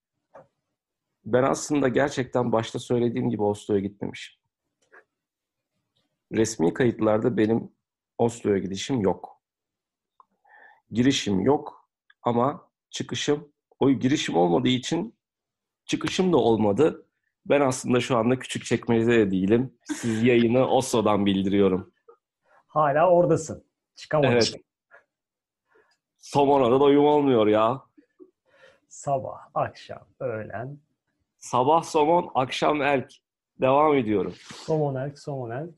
Ben 1.26 1.44
aslında 1.44 1.88
gerçekten 1.88 2.52
başta 2.52 2.80
söylediğim 2.80 3.30
gibi 3.30 3.44
Oslo'ya 3.44 3.80
gitmemişim. 3.80 4.42
Resmi 6.32 6.74
kayıtlarda 6.74 7.38
benim 7.38 7.72
Oslo'ya 8.18 8.58
gidişim 8.58 9.02
yok. 9.02 9.42
Girişim 10.92 11.40
yok 11.40 11.90
ama 12.24 12.70
çıkışım, 12.90 13.54
o 13.80 13.92
girişim 13.92 14.36
olmadığı 14.36 14.68
için 14.68 15.16
çıkışım 15.86 16.34
da 16.34 16.38
olmadı. 16.38 17.08
Ben 17.46 17.62
aslında 17.62 18.00
şu 18.00 18.18
anda 18.18 18.40
küçük 18.40 18.66
çekmecede 18.66 19.18
de 19.18 19.32
değilim. 19.32 19.74
Siz 19.84 20.24
yayını 20.24 20.68
Oslo'dan 20.68 21.26
bildiriyorum. 21.26 21.94
Hala 22.68 23.10
oradasın. 23.10 23.64
Çıkamadın. 23.96 24.32
Evet. 24.32 24.56
Somona'da 26.18 26.80
doyum 26.80 27.06
olmuyor 27.06 27.48
ya. 27.48 27.82
Sabah, 28.90 29.38
akşam, 29.54 30.08
öğlen. 30.20 30.78
Sabah 31.40 31.84
somon, 31.84 32.32
akşam 32.36 32.82
elk. 32.82 33.14
Devam 33.62 33.96
ediyorum. 33.96 34.34
Somon 34.56 34.96
elk, 34.96 35.20
somon 35.20 35.50
elk. 35.52 35.70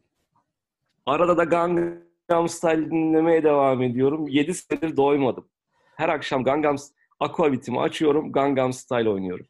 Arada 1.05 1.37
da 1.37 1.43
Gangnam 1.43 2.49
Style 2.49 2.91
dinlemeye 2.91 3.43
devam 3.43 3.81
ediyorum. 3.81 4.27
7 4.27 4.53
senedir 4.53 4.97
doymadım. 4.97 5.47
Her 5.95 6.09
akşam 6.09 6.43
Gangnam 6.43 6.75
Aquavit'imi 7.19 7.79
açıyorum, 7.79 8.31
Gangnam 8.31 8.73
Style 8.73 9.09
oynuyorum. 9.09 9.45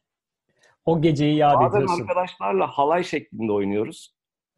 O 0.85 1.01
geceyi 1.01 1.35
yad 1.35 1.55
Bazen 1.55 1.77
ediyorsun. 1.77 1.89
Bazen 1.89 2.03
arkadaşlarla 2.03 2.67
halay 2.67 3.03
şeklinde 3.03 3.51
oynuyoruz. 3.51 4.15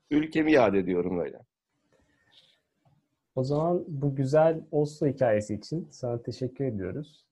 Ülkemi 0.10 0.52
yad 0.52 0.74
ediyorum 0.74 1.20
öyle. 1.20 1.40
O 3.36 3.44
zaman 3.44 3.84
bu 3.88 4.16
güzel 4.16 4.62
Oslo 4.72 5.08
hikayesi 5.08 5.56
için 5.56 5.88
sana 5.92 6.22
teşekkür 6.22 6.66
ediyoruz. 6.66 7.26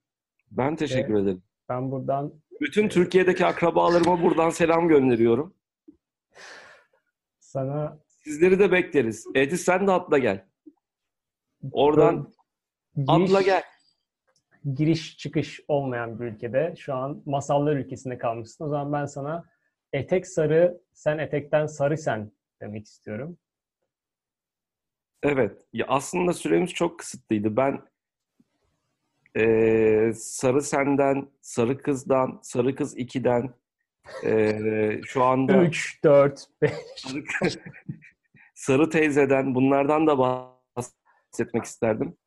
Ben 0.52 0.76
teşekkür 0.76 1.14
Ve 1.14 1.20
ederim. 1.20 1.44
Ben 1.70 1.92
buradan... 1.92 2.34
Bütün 2.62 2.90
Türkiye'deki 2.90 3.46
akrabalarıma 3.46 4.22
buradan 4.22 4.50
selam 4.50 4.88
gönderiyorum. 4.88 5.54
Sana... 7.40 8.00
Sizleri 8.08 8.60
de 8.60 8.72
bekleriz. 8.72 9.28
Eti 9.36 9.58
sen 9.58 9.88
de 9.88 9.92
atla 9.92 10.18
gel. 10.18 10.46
Oradan 11.72 12.34
giriş, 12.96 13.10
atla 13.10 13.42
gel. 13.42 13.64
Giriş 14.76 15.18
çıkış 15.18 15.62
olmayan 15.68 16.20
bir 16.20 16.26
ülkede 16.26 16.74
şu 16.78 16.94
an 16.94 17.22
masallar 17.26 17.76
ülkesinde 17.76 18.18
kalmışsın. 18.18 18.66
O 18.66 18.70
zaman 18.70 18.94
ben 18.94 19.06
sana 19.06 19.46
etek 19.94 20.28
sarı, 20.28 20.82
sen 20.94 21.18
etekten 21.18 21.66
sarı 21.66 21.98
sen 21.98 22.32
demek 22.62 22.86
istiyorum. 22.86 23.38
Evet. 25.24 25.66
Ya 25.74 25.86
aslında 25.88 26.34
süremiz 26.34 26.74
çok 26.74 27.00
kısıtlıydı. 27.00 27.58
Ben 27.58 27.82
e, 29.38 30.14
Sarı 30.16 30.62
Sen'den, 30.62 31.28
Sarı 31.42 31.78
Kız'dan, 31.78 32.40
Sarı 32.44 32.76
Kız 32.76 32.98
2'den 32.98 33.54
e, 34.26 35.02
şu 35.06 35.24
anda 35.24 35.64
3, 35.64 36.04
4, 36.04 36.46
5 36.62 36.72
Sarı, 36.96 37.24
Sarı 38.56 38.90
Teyze'den 38.90 39.56
bunlardan 39.56 40.08
da 40.08 40.18
bahsetmek 40.18 41.64
isterdim. 41.64 42.18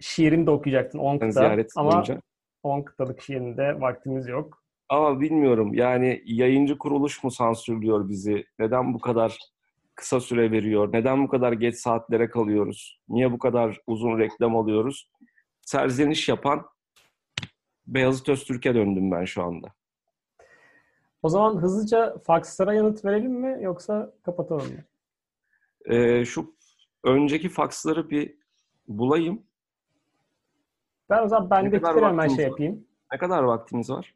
Şiirini 0.00 0.46
de 0.46 0.50
okuyacaktın 0.50 0.98
10 0.98 1.18
kıta 1.18 1.56
ama 1.76 1.92
boyunca. 1.92 2.20
10 2.62 2.82
kıtalık 2.82 3.22
şiirinde 3.22 3.80
vaktimiz 3.80 4.28
yok. 4.28 4.62
Ama 4.88 5.20
bilmiyorum 5.20 5.74
yani 5.74 6.22
yayıncı 6.26 6.78
kuruluş 6.78 7.24
mu 7.24 7.30
sansürlüyor 7.30 8.08
bizi? 8.08 8.44
Neden 8.58 8.94
bu 8.94 8.98
kadar 8.98 9.38
kısa 9.94 10.20
süre 10.20 10.50
veriyor? 10.50 10.92
Neden 10.92 11.24
bu 11.24 11.28
kadar 11.28 11.52
geç 11.52 11.76
saatlere 11.76 12.30
kalıyoruz? 12.30 13.00
Niye 13.08 13.32
bu 13.32 13.38
kadar 13.38 13.80
uzun 13.86 14.18
reklam 14.18 14.56
alıyoruz? 14.56 15.10
Serzeniş 15.60 16.28
yapan 16.28 16.66
Beyazıt 17.86 18.28
Öztürk'e 18.28 18.74
döndüm 18.74 19.10
ben 19.10 19.24
şu 19.24 19.42
anda. 19.42 19.68
O 21.22 21.28
zaman 21.28 21.62
hızlıca 21.62 22.18
fakslara 22.18 22.74
yanıt 22.74 23.04
verelim 23.04 23.32
mi 23.32 23.58
yoksa 23.60 24.12
kapatalım 24.22 24.66
mı? 24.66 24.84
Ee, 25.94 26.24
şu 26.24 26.54
önceki 27.04 27.48
faksları 27.48 28.10
bir 28.10 28.34
bulayım. 28.88 29.42
Ben 31.10 31.22
o 31.24 31.28
zaman 31.28 31.50
bendekileri 31.50 32.04
hemen 32.04 32.28
şey 32.28 32.44
yapayım. 32.44 32.86
Ne 33.12 33.18
kadar 33.18 33.42
vaktimiz 33.42 33.90
var? 33.90 34.14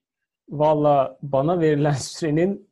Valla 0.49 1.19
bana 1.23 1.61
verilen 1.61 1.93
sürenin 1.99 2.71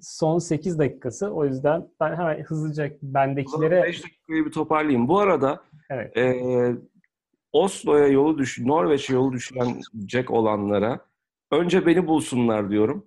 son 0.00 0.38
8 0.38 0.78
dakikası. 0.78 1.30
O 1.30 1.44
yüzden 1.44 1.88
ben 2.00 2.16
hemen 2.16 2.42
hızlıca 2.42 2.90
bendekilere... 3.02 3.82
5 3.82 4.04
dakikayı 4.04 4.44
bir 4.46 4.52
toparlayayım. 4.52 5.08
Bu 5.08 5.18
arada 5.18 5.64
evet. 5.90 6.16
e, 6.16 6.76
Oslo'ya 7.52 8.06
yolu 8.06 8.38
düş, 8.38 8.58
Norveç'e 8.58 9.14
yolu 9.14 9.32
düşecek 9.32 10.30
olanlara 10.30 11.00
önce 11.50 11.86
beni 11.86 12.06
bulsunlar 12.06 12.70
diyorum. 12.70 13.06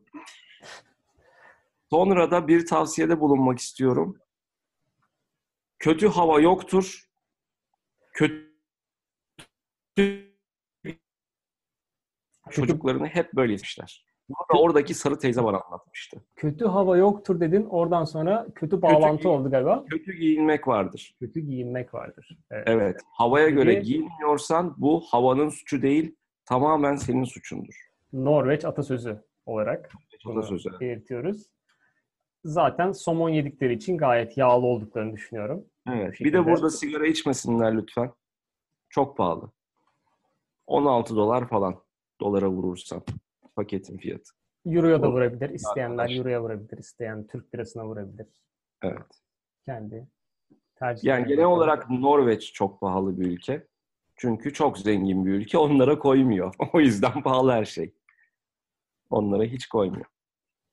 Sonra 1.89 2.31
da 2.31 2.47
bir 2.47 2.65
tavsiyede 2.65 3.19
bulunmak 3.19 3.59
istiyorum. 3.59 4.17
Kötü 5.79 6.07
hava 6.07 6.39
yoktur. 6.39 7.09
Kötü 8.13 8.47
çocuklarını 12.51 13.07
hep 13.07 13.33
böyle 13.33 13.51
yetişler. 13.51 14.07
Burada 14.29 14.61
oradaki 14.63 14.93
sarı 14.93 15.19
teyze 15.19 15.43
bana 15.43 15.57
anlatmıştı. 15.61 16.23
Kötü 16.35 16.65
hava 16.65 16.97
yoktur 16.97 17.39
dedin. 17.39 17.65
Oradan 17.65 18.03
sonra 18.03 18.47
kötü 18.55 18.81
bağlantı 18.81 19.17
kötü, 19.17 19.27
oldu 19.27 19.51
galiba. 19.51 19.85
Kötü 19.89 20.13
giyinmek 20.13 20.67
vardır. 20.67 21.15
Kötü 21.19 21.39
giyinmek 21.39 21.93
vardır. 21.93 22.37
Evet. 22.51 22.67
evet. 22.67 23.01
Havaya 23.11 23.45
Peki, 23.45 23.55
göre 23.55 23.73
giyinmiyorsan 23.73 24.75
bu 24.77 25.01
havanın 25.01 25.49
suçu 25.49 25.81
değil, 25.81 26.15
tamamen 26.45 26.95
senin 26.95 27.23
suçundur. 27.23 27.87
Norveç 28.13 28.65
atasözü 28.65 29.23
olarak 29.45 29.91
atasözü. 30.29 30.79
belirtiyoruz. 30.79 31.45
Zaten 32.43 32.91
somon 32.91 33.29
yedikleri 33.29 33.73
için 33.73 33.97
gayet 33.97 34.37
yağlı 34.37 34.65
olduklarını 34.65 35.13
düşünüyorum. 35.13 35.65
Evet. 35.89 36.19
Bir 36.19 36.33
de 36.33 36.45
burada 36.45 36.69
sigara 36.69 37.07
içmesinler 37.07 37.77
lütfen. 37.77 38.11
Çok 38.89 39.17
pahalı. 39.17 39.51
16 40.67 41.15
dolar 41.15 41.47
falan 41.47 41.86
dolara 42.21 42.49
vurursam 42.49 43.03
paketin 43.55 43.97
fiyatı. 43.97 44.31
Euro'ya 44.65 45.01
da 45.01 45.11
vurabilir. 45.11 45.49
İsteyenler 45.49 46.17
Euro'ya 46.17 46.43
vurabilir. 46.43 46.77
İsteyen 46.77 47.27
Türk 47.27 47.55
lirasına 47.55 47.85
vurabilir. 47.85 48.27
Evet. 48.81 49.21
Kendi 49.65 50.07
tercih. 50.75 51.03
Yani 51.03 51.27
genel 51.27 51.45
olarak 51.45 51.89
Norveç 51.89 52.53
çok 52.53 52.81
pahalı 52.81 53.19
bir 53.19 53.25
ülke. 53.25 53.67
Çünkü 54.15 54.53
çok 54.53 54.77
zengin 54.77 55.25
bir 55.25 55.31
ülke. 55.31 55.57
Onlara 55.57 55.99
koymuyor. 55.99 56.53
o 56.73 56.79
yüzden 56.79 57.23
pahalı 57.23 57.51
her 57.51 57.65
şey. 57.65 57.93
Onlara 59.09 59.43
hiç 59.43 59.67
koymuyor. 59.67 60.05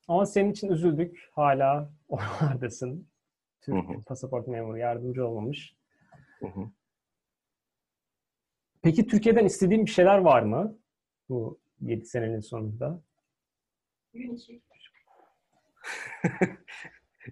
Ama 0.08 0.26
senin 0.26 0.52
için 0.52 0.68
üzüldük. 0.68 1.30
Hala 1.32 1.90
oralardasın. 2.08 3.08
Türk 3.60 3.76
hı 3.76 3.92
hı. 3.92 4.02
pasaport 4.06 4.48
memuru 4.48 4.78
yardımcı 4.78 5.26
olmamış. 5.26 5.76
Hı 6.40 6.46
hı. 6.46 6.70
Peki 8.82 9.06
Türkiye'den 9.06 9.44
istediğin 9.44 9.86
bir 9.86 9.90
şeyler 9.90 10.18
var 10.18 10.42
mı? 10.42 10.78
Bu 11.28 11.60
7 11.80 12.06
senenin 12.06 12.40
sonunda. 12.40 13.02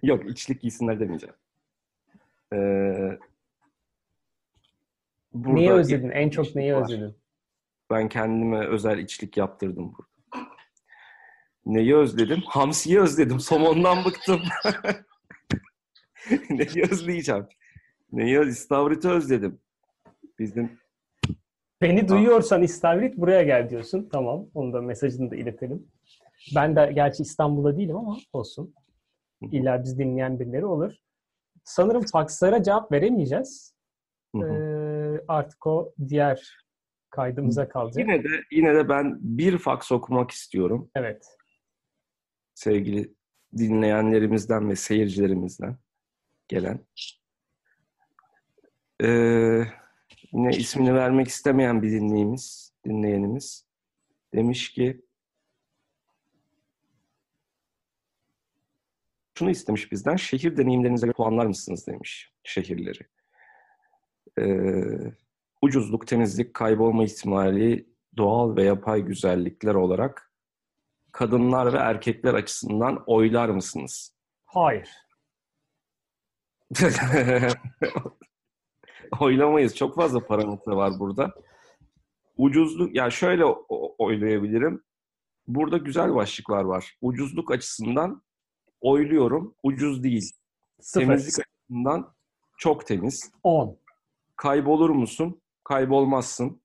Yok 0.03 0.29
içlik 0.29 0.61
giysinler 0.61 0.99
demeyeceğim. 0.99 1.35
Ee, 2.53 3.19
neyi 5.33 5.71
özledin? 5.71 6.09
En 6.09 6.29
çok 6.29 6.55
neyi 6.55 6.75
var. 6.75 6.83
özledin? 6.83 7.15
Ben 7.89 8.09
kendime 8.09 8.67
özel 8.67 8.97
içlik 8.97 9.37
yaptırdım 9.37 9.93
burada. 9.93 10.13
Neyi 11.65 11.95
özledim? 11.95 12.41
Hamsiyi 12.45 12.99
özledim. 12.99 13.39
Somondan 13.39 14.05
bıktım. 14.05 14.41
Neyi 16.49 16.83
özleyeceğim? 16.91 17.47
Neyi 18.11 18.47
İstavriti 18.47 19.09
özledim. 19.09 19.59
Bizim 20.39 20.79
Beni 21.83 22.07
duyuyorsan 22.07 22.63
İstavrit 22.63 23.17
buraya 23.17 23.43
gel 23.43 23.69
diyorsun. 23.69 24.09
Tamam. 24.11 24.45
Onu 24.53 24.73
da 24.73 24.81
mesajını 24.81 25.31
da 25.31 25.35
iletelim. 25.35 25.87
Ben 26.55 26.75
de 26.75 26.91
gerçi 26.95 27.23
İstanbul'da 27.23 27.77
değilim 27.77 27.95
ama 27.95 28.17
olsun. 28.33 28.73
İlla 29.51 29.83
biz 29.83 29.99
dinleyen 29.99 30.39
birileri 30.39 30.65
olur. 30.65 30.93
Sanırım 31.63 32.01
fakslara 32.11 32.63
cevap 32.63 32.91
veremeyeceğiz. 32.91 33.75
Ee, 34.35 35.21
artık 35.27 35.67
o 35.67 35.93
diğer 36.07 36.57
kaydımıza 37.09 37.69
kalacak. 37.69 38.07
Yine 38.07 38.23
de 38.23 38.27
yine 38.51 38.75
de 38.75 38.89
ben 38.89 39.17
bir 39.21 39.57
faks 39.57 39.91
okumak 39.91 40.31
istiyorum. 40.31 40.89
Evet. 40.95 41.37
Sevgili 42.53 43.13
dinleyenlerimizden 43.57 44.69
ve 44.69 44.75
seyircilerimizden 44.75 45.77
gelen. 46.47 46.79
Ee, 49.03 49.63
yine 50.33 50.49
ismini 50.49 50.93
vermek 50.93 51.27
istemeyen 51.27 51.81
bir 51.81 51.91
dinleyimiz, 51.91 52.73
dinleyenimiz 52.85 53.65
demiş 54.33 54.71
ki 54.71 55.01
şunu 59.37 59.49
istemiş 59.49 59.91
bizden. 59.91 60.15
Şehir 60.15 60.57
deneyimlerinize 60.57 61.11
puanlar 61.11 61.45
mısınız 61.45 61.87
demiş 61.87 62.31
şehirleri. 62.43 63.07
Ee, 64.39 65.13
ucuzluk, 65.61 66.07
temizlik, 66.07 66.53
kaybolma 66.53 67.03
ihtimali, 67.03 67.89
doğal 68.17 68.55
ve 68.55 68.63
yapay 68.63 69.01
güzellikler 69.01 69.75
olarak 69.75 70.33
kadınlar 71.11 71.73
ve 71.73 71.77
erkekler 71.77 72.33
açısından 72.33 73.03
oylar 73.07 73.49
mısınız? 73.49 74.15
Hayır. 74.45 74.89
Oylamayız. 79.19 79.75
Çok 79.75 79.95
fazla 79.95 80.25
parametre 80.25 80.71
var 80.71 80.99
burada. 80.99 81.33
Ucuzluk, 82.37 82.95
ya 82.95 83.03
yani 83.03 83.11
şöyle 83.11 83.45
oylayabilirim. 83.97 84.83
Burada 85.47 85.77
güzel 85.77 86.15
başlıklar 86.15 86.63
var. 86.63 86.97
Ucuzluk 87.01 87.51
açısından 87.51 88.21
oyluyorum. 88.81 89.55
Ucuz 89.63 90.03
değil. 90.03 90.31
Sıfır. 90.81 91.07
Temizlik 91.07 91.45
açısından 91.45 92.13
çok 92.57 92.87
temiz. 92.87 93.31
10. 93.43 93.79
Kaybolur 94.35 94.89
musun? 94.89 95.41
Kaybolmazsın. 95.63 96.61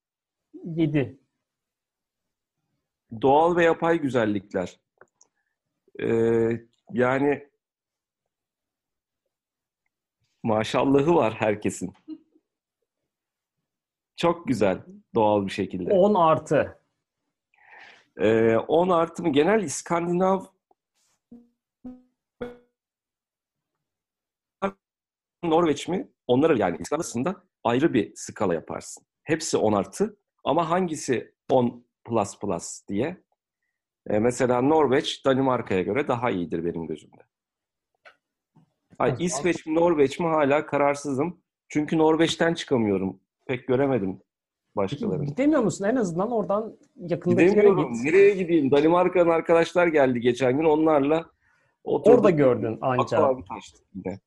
7. 0.64 1.20
Doğal 3.22 3.56
ve 3.56 3.64
yapay 3.64 4.00
güzellikler. 4.00 4.80
Ee, 6.00 6.50
yani 6.92 7.48
maşallahı 10.42 11.14
var 11.14 11.34
herkesin. 11.34 11.92
Çok 14.18 14.48
güzel 14.48 14.82
doğal 15.14 15.46
bir 15.46 15.50
şekilde. 15.50 15.92
10 15.92 16.14
artı. 16.14 16.80
Ee, 18.16 18.56
10 18.56 18.88
artı 18.88 19.22
mı? 19.22 19.32
Genel 19.32 19.62
İskandinav 19.62 20.44
Norveç 25.44 25.88
mi? 25.88 26.08
Onları 26.26 26.58
yani 26.58 26.76
İskandinav'sında 26.80 27.44
ayrı 27.64 27.94
bir 27.94 28.12
skala 28.14 28.54
yaparsın. 28.54 29.06
Hepsi 29.22 29.56
10 29.56 29.72
artı 29.72 30.16
ama 30.44 30.70
hangisi 30.70 31.34
10 31.50 31.86
plus 32.04 32.38
plus 32.38 32.88
diye. 32.88 33.22
Ee, 34.06 34.18
mesela 34.18 34.60
Norveç 34.60 35.24
Danimarka'ya 35.24 35.82
göre 35.82 36.08
daha 36.08 36.30
iyidir 36.30 36.64
benim 36.64 36.86
gözümde. 36.86 37.22
Ay, 38.98 39.16
İsveç 39.18 39.66
mi 39.66 39.74
Norveç 39.74 40.20
mi 40.20 40.26
hala 40.26 40.66
kararsızım. 40.66 41.42
Çünkü 41.68 41.98
Norveç'ten 41.98 42.54
çıkamıyorum. 42.54 43.20
Pek 43.48 43.68
göremedim 43.68 44.20
başkalarını. 44.76 45.24
Gidemiyor 45.24 45.62
musun? 45.62 45.84
En 45.84 45.96
azından 45.96 46.30
oradan 46.32 46.76
yakındakilere 46.96 47.68
git. 47.68 48.04
Nereye 48.04 48.34
gideyim? 48.34 48.70
Danimarka'nın 48.70 49.30
arkadaşlar 49.30 49.86
geldi 49.86 50.20
geçen 50.20 50.56
gün. 50.56 50.64
Onlarla 50.64 51.26
oturduk. 51.84 52.14
Orada 52.18 52.30
gördün 52.30 52.78
anca. 52.80 53.18
Aqua 53.18 53.36
yine. 53.94 54.20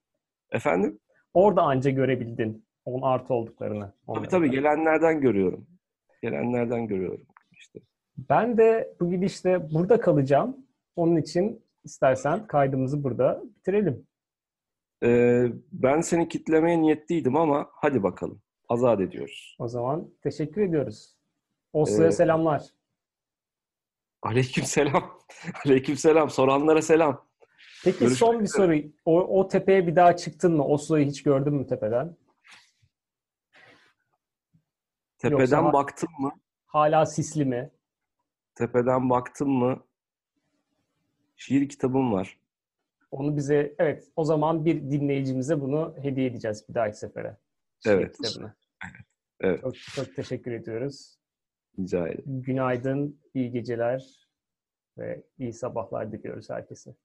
Efendim? 0.52 1.00
Orada 1.34 1.62
anca 1.62 1.92
görebildin. 1.92 2.66
On 2.86 3.02
artı 3.02 3.34
olduklarını. 3.34 3.94
Tabii 4.16 4.28
tabii 4.28 4.52
gelenlerden 4.52 5.22
görüyorum. 5.22 5.68
Gelenlerden 6.22 6.88
görüyorum 6.88 7.26
işte. 7.52 7.80
Ben 8.30 8.58
de 8.58 8.94
bu 9.00 9.10
gidişte 9.10 9.74
burada 9.74 10.00
kalacağım. 10.00 10.58
Onun 10.96 11.16
için 11.16 11.66
istersen 11.84 12.48
kaydımızı 12.48 13.04
burada 13.04 13.44
bitirelim. 13.56 14.08
Ee, 15.04 15.46
ben 15.72 16.02
seni 16.02 16.28
kitlemeye 16.28 16.82
niyetliydim 16.82 17.36
ama 17.36 17.70
hadi 17.72 18.04
bakalım. 18.04 18.42
Azat 18.72 19.02
ediyoruz. 19.02 19.56
O 19.60 19.68
zaman 19.68 20.10
teşekkür 20.22 20.62
ediyoruz. 20.62 21.16
Oslo'ya 21.74 22.10
ee, 22.10 22.12
selamlar. 22.12 22.64
Aleyküm 24.22 24.64
selam. 24.64 25.20
Aleyküm 25.66 25.98
selam. 25.98 26.30
Soranlara 26.30 26.82
selam. 26.82 27.26
Peki 27.84 28.00
Görüşmek 28.00 28.18
son 28.18 28.40
bir 28.40 28.48
soru. 28.48 28.76
O, 29.06 29.40
o 29.40 29.48
tepeye 29.48 29.88
bir 29.88 29.96
daha 29.96 30.16
çıktın 30.16 30.56
mı? 30.56 30.66
Oslo'yu 30.66 31.06
hiç 31.06 31.24
gördün 31.24 31.54
mü 31.54 31.68
tepeden? 31.68 32.18
Tepeden 35.18 35.40
Yoksa 35.40 35.74
baktın 35.74 36.10
mı? 36.20 36.32
Hala 36.66 37.06
sisli 37.06 37.46
mi? 37.46 37.72
Tepeden 38.56 39.10
baktın 39.10 39.50
mı? 39.50 39.84
Şiir 41.36 41.70
kitabım 41.70 42.14
var. 42.14 42.40
Onu 43.12 43.38
bize 43.38 43.76
evet 43.80 44.12
o 44.16 44.24
zaman 44.24 44.66
bir 44.66 44.82
dinleyicimize 44.82 45.62
bunu 45.62 45.96
hediye 46.02 46.28
edeceğiz 46.28 46.70
bir 46.70 46.74
dahaki 46.74 46.98
sefere. 46.98 47.38
Şiir 47.84 47.92
evet. 47.92 48.18
Kitabını. 48.18 48.61
Evet. 49.40 49.62
Çok, 49.62 49.76
çok 49.76 50.16
teşekkür 50.16 50.52
ediyoruz. 50.52 51.18
Rica 51.80 52.08
ederim. 52.08 52.42
Günaydın, 52.42 53.22
iyi 53.34 53.52
geceler 53.52 54.30
ve 54.98 55.24
iyi 55.38 55.54
sabahlar 55.54 56.12
diliyoruz 56.12 56.50
herkese. 56.50 56.96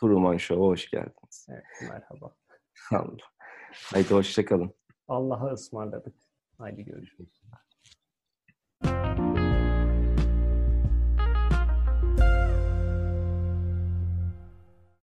Truman 0.00 0.36
Show'a 0.36 0.66
hoş 0.66 0.90
geldiniz. 0.90 1.46
Evet, 1.50 1.64
merhaba. 1.82 2.36
Allah. 2.90 3.16
Haydi 3.72 4.10
hoşçakalın. 4.14 4.74
Allah'a 5.08 5.52
ısmarladık. 5.52 6.16
Haydi 6.58 6.84
görüşürüz. 6.84 7.42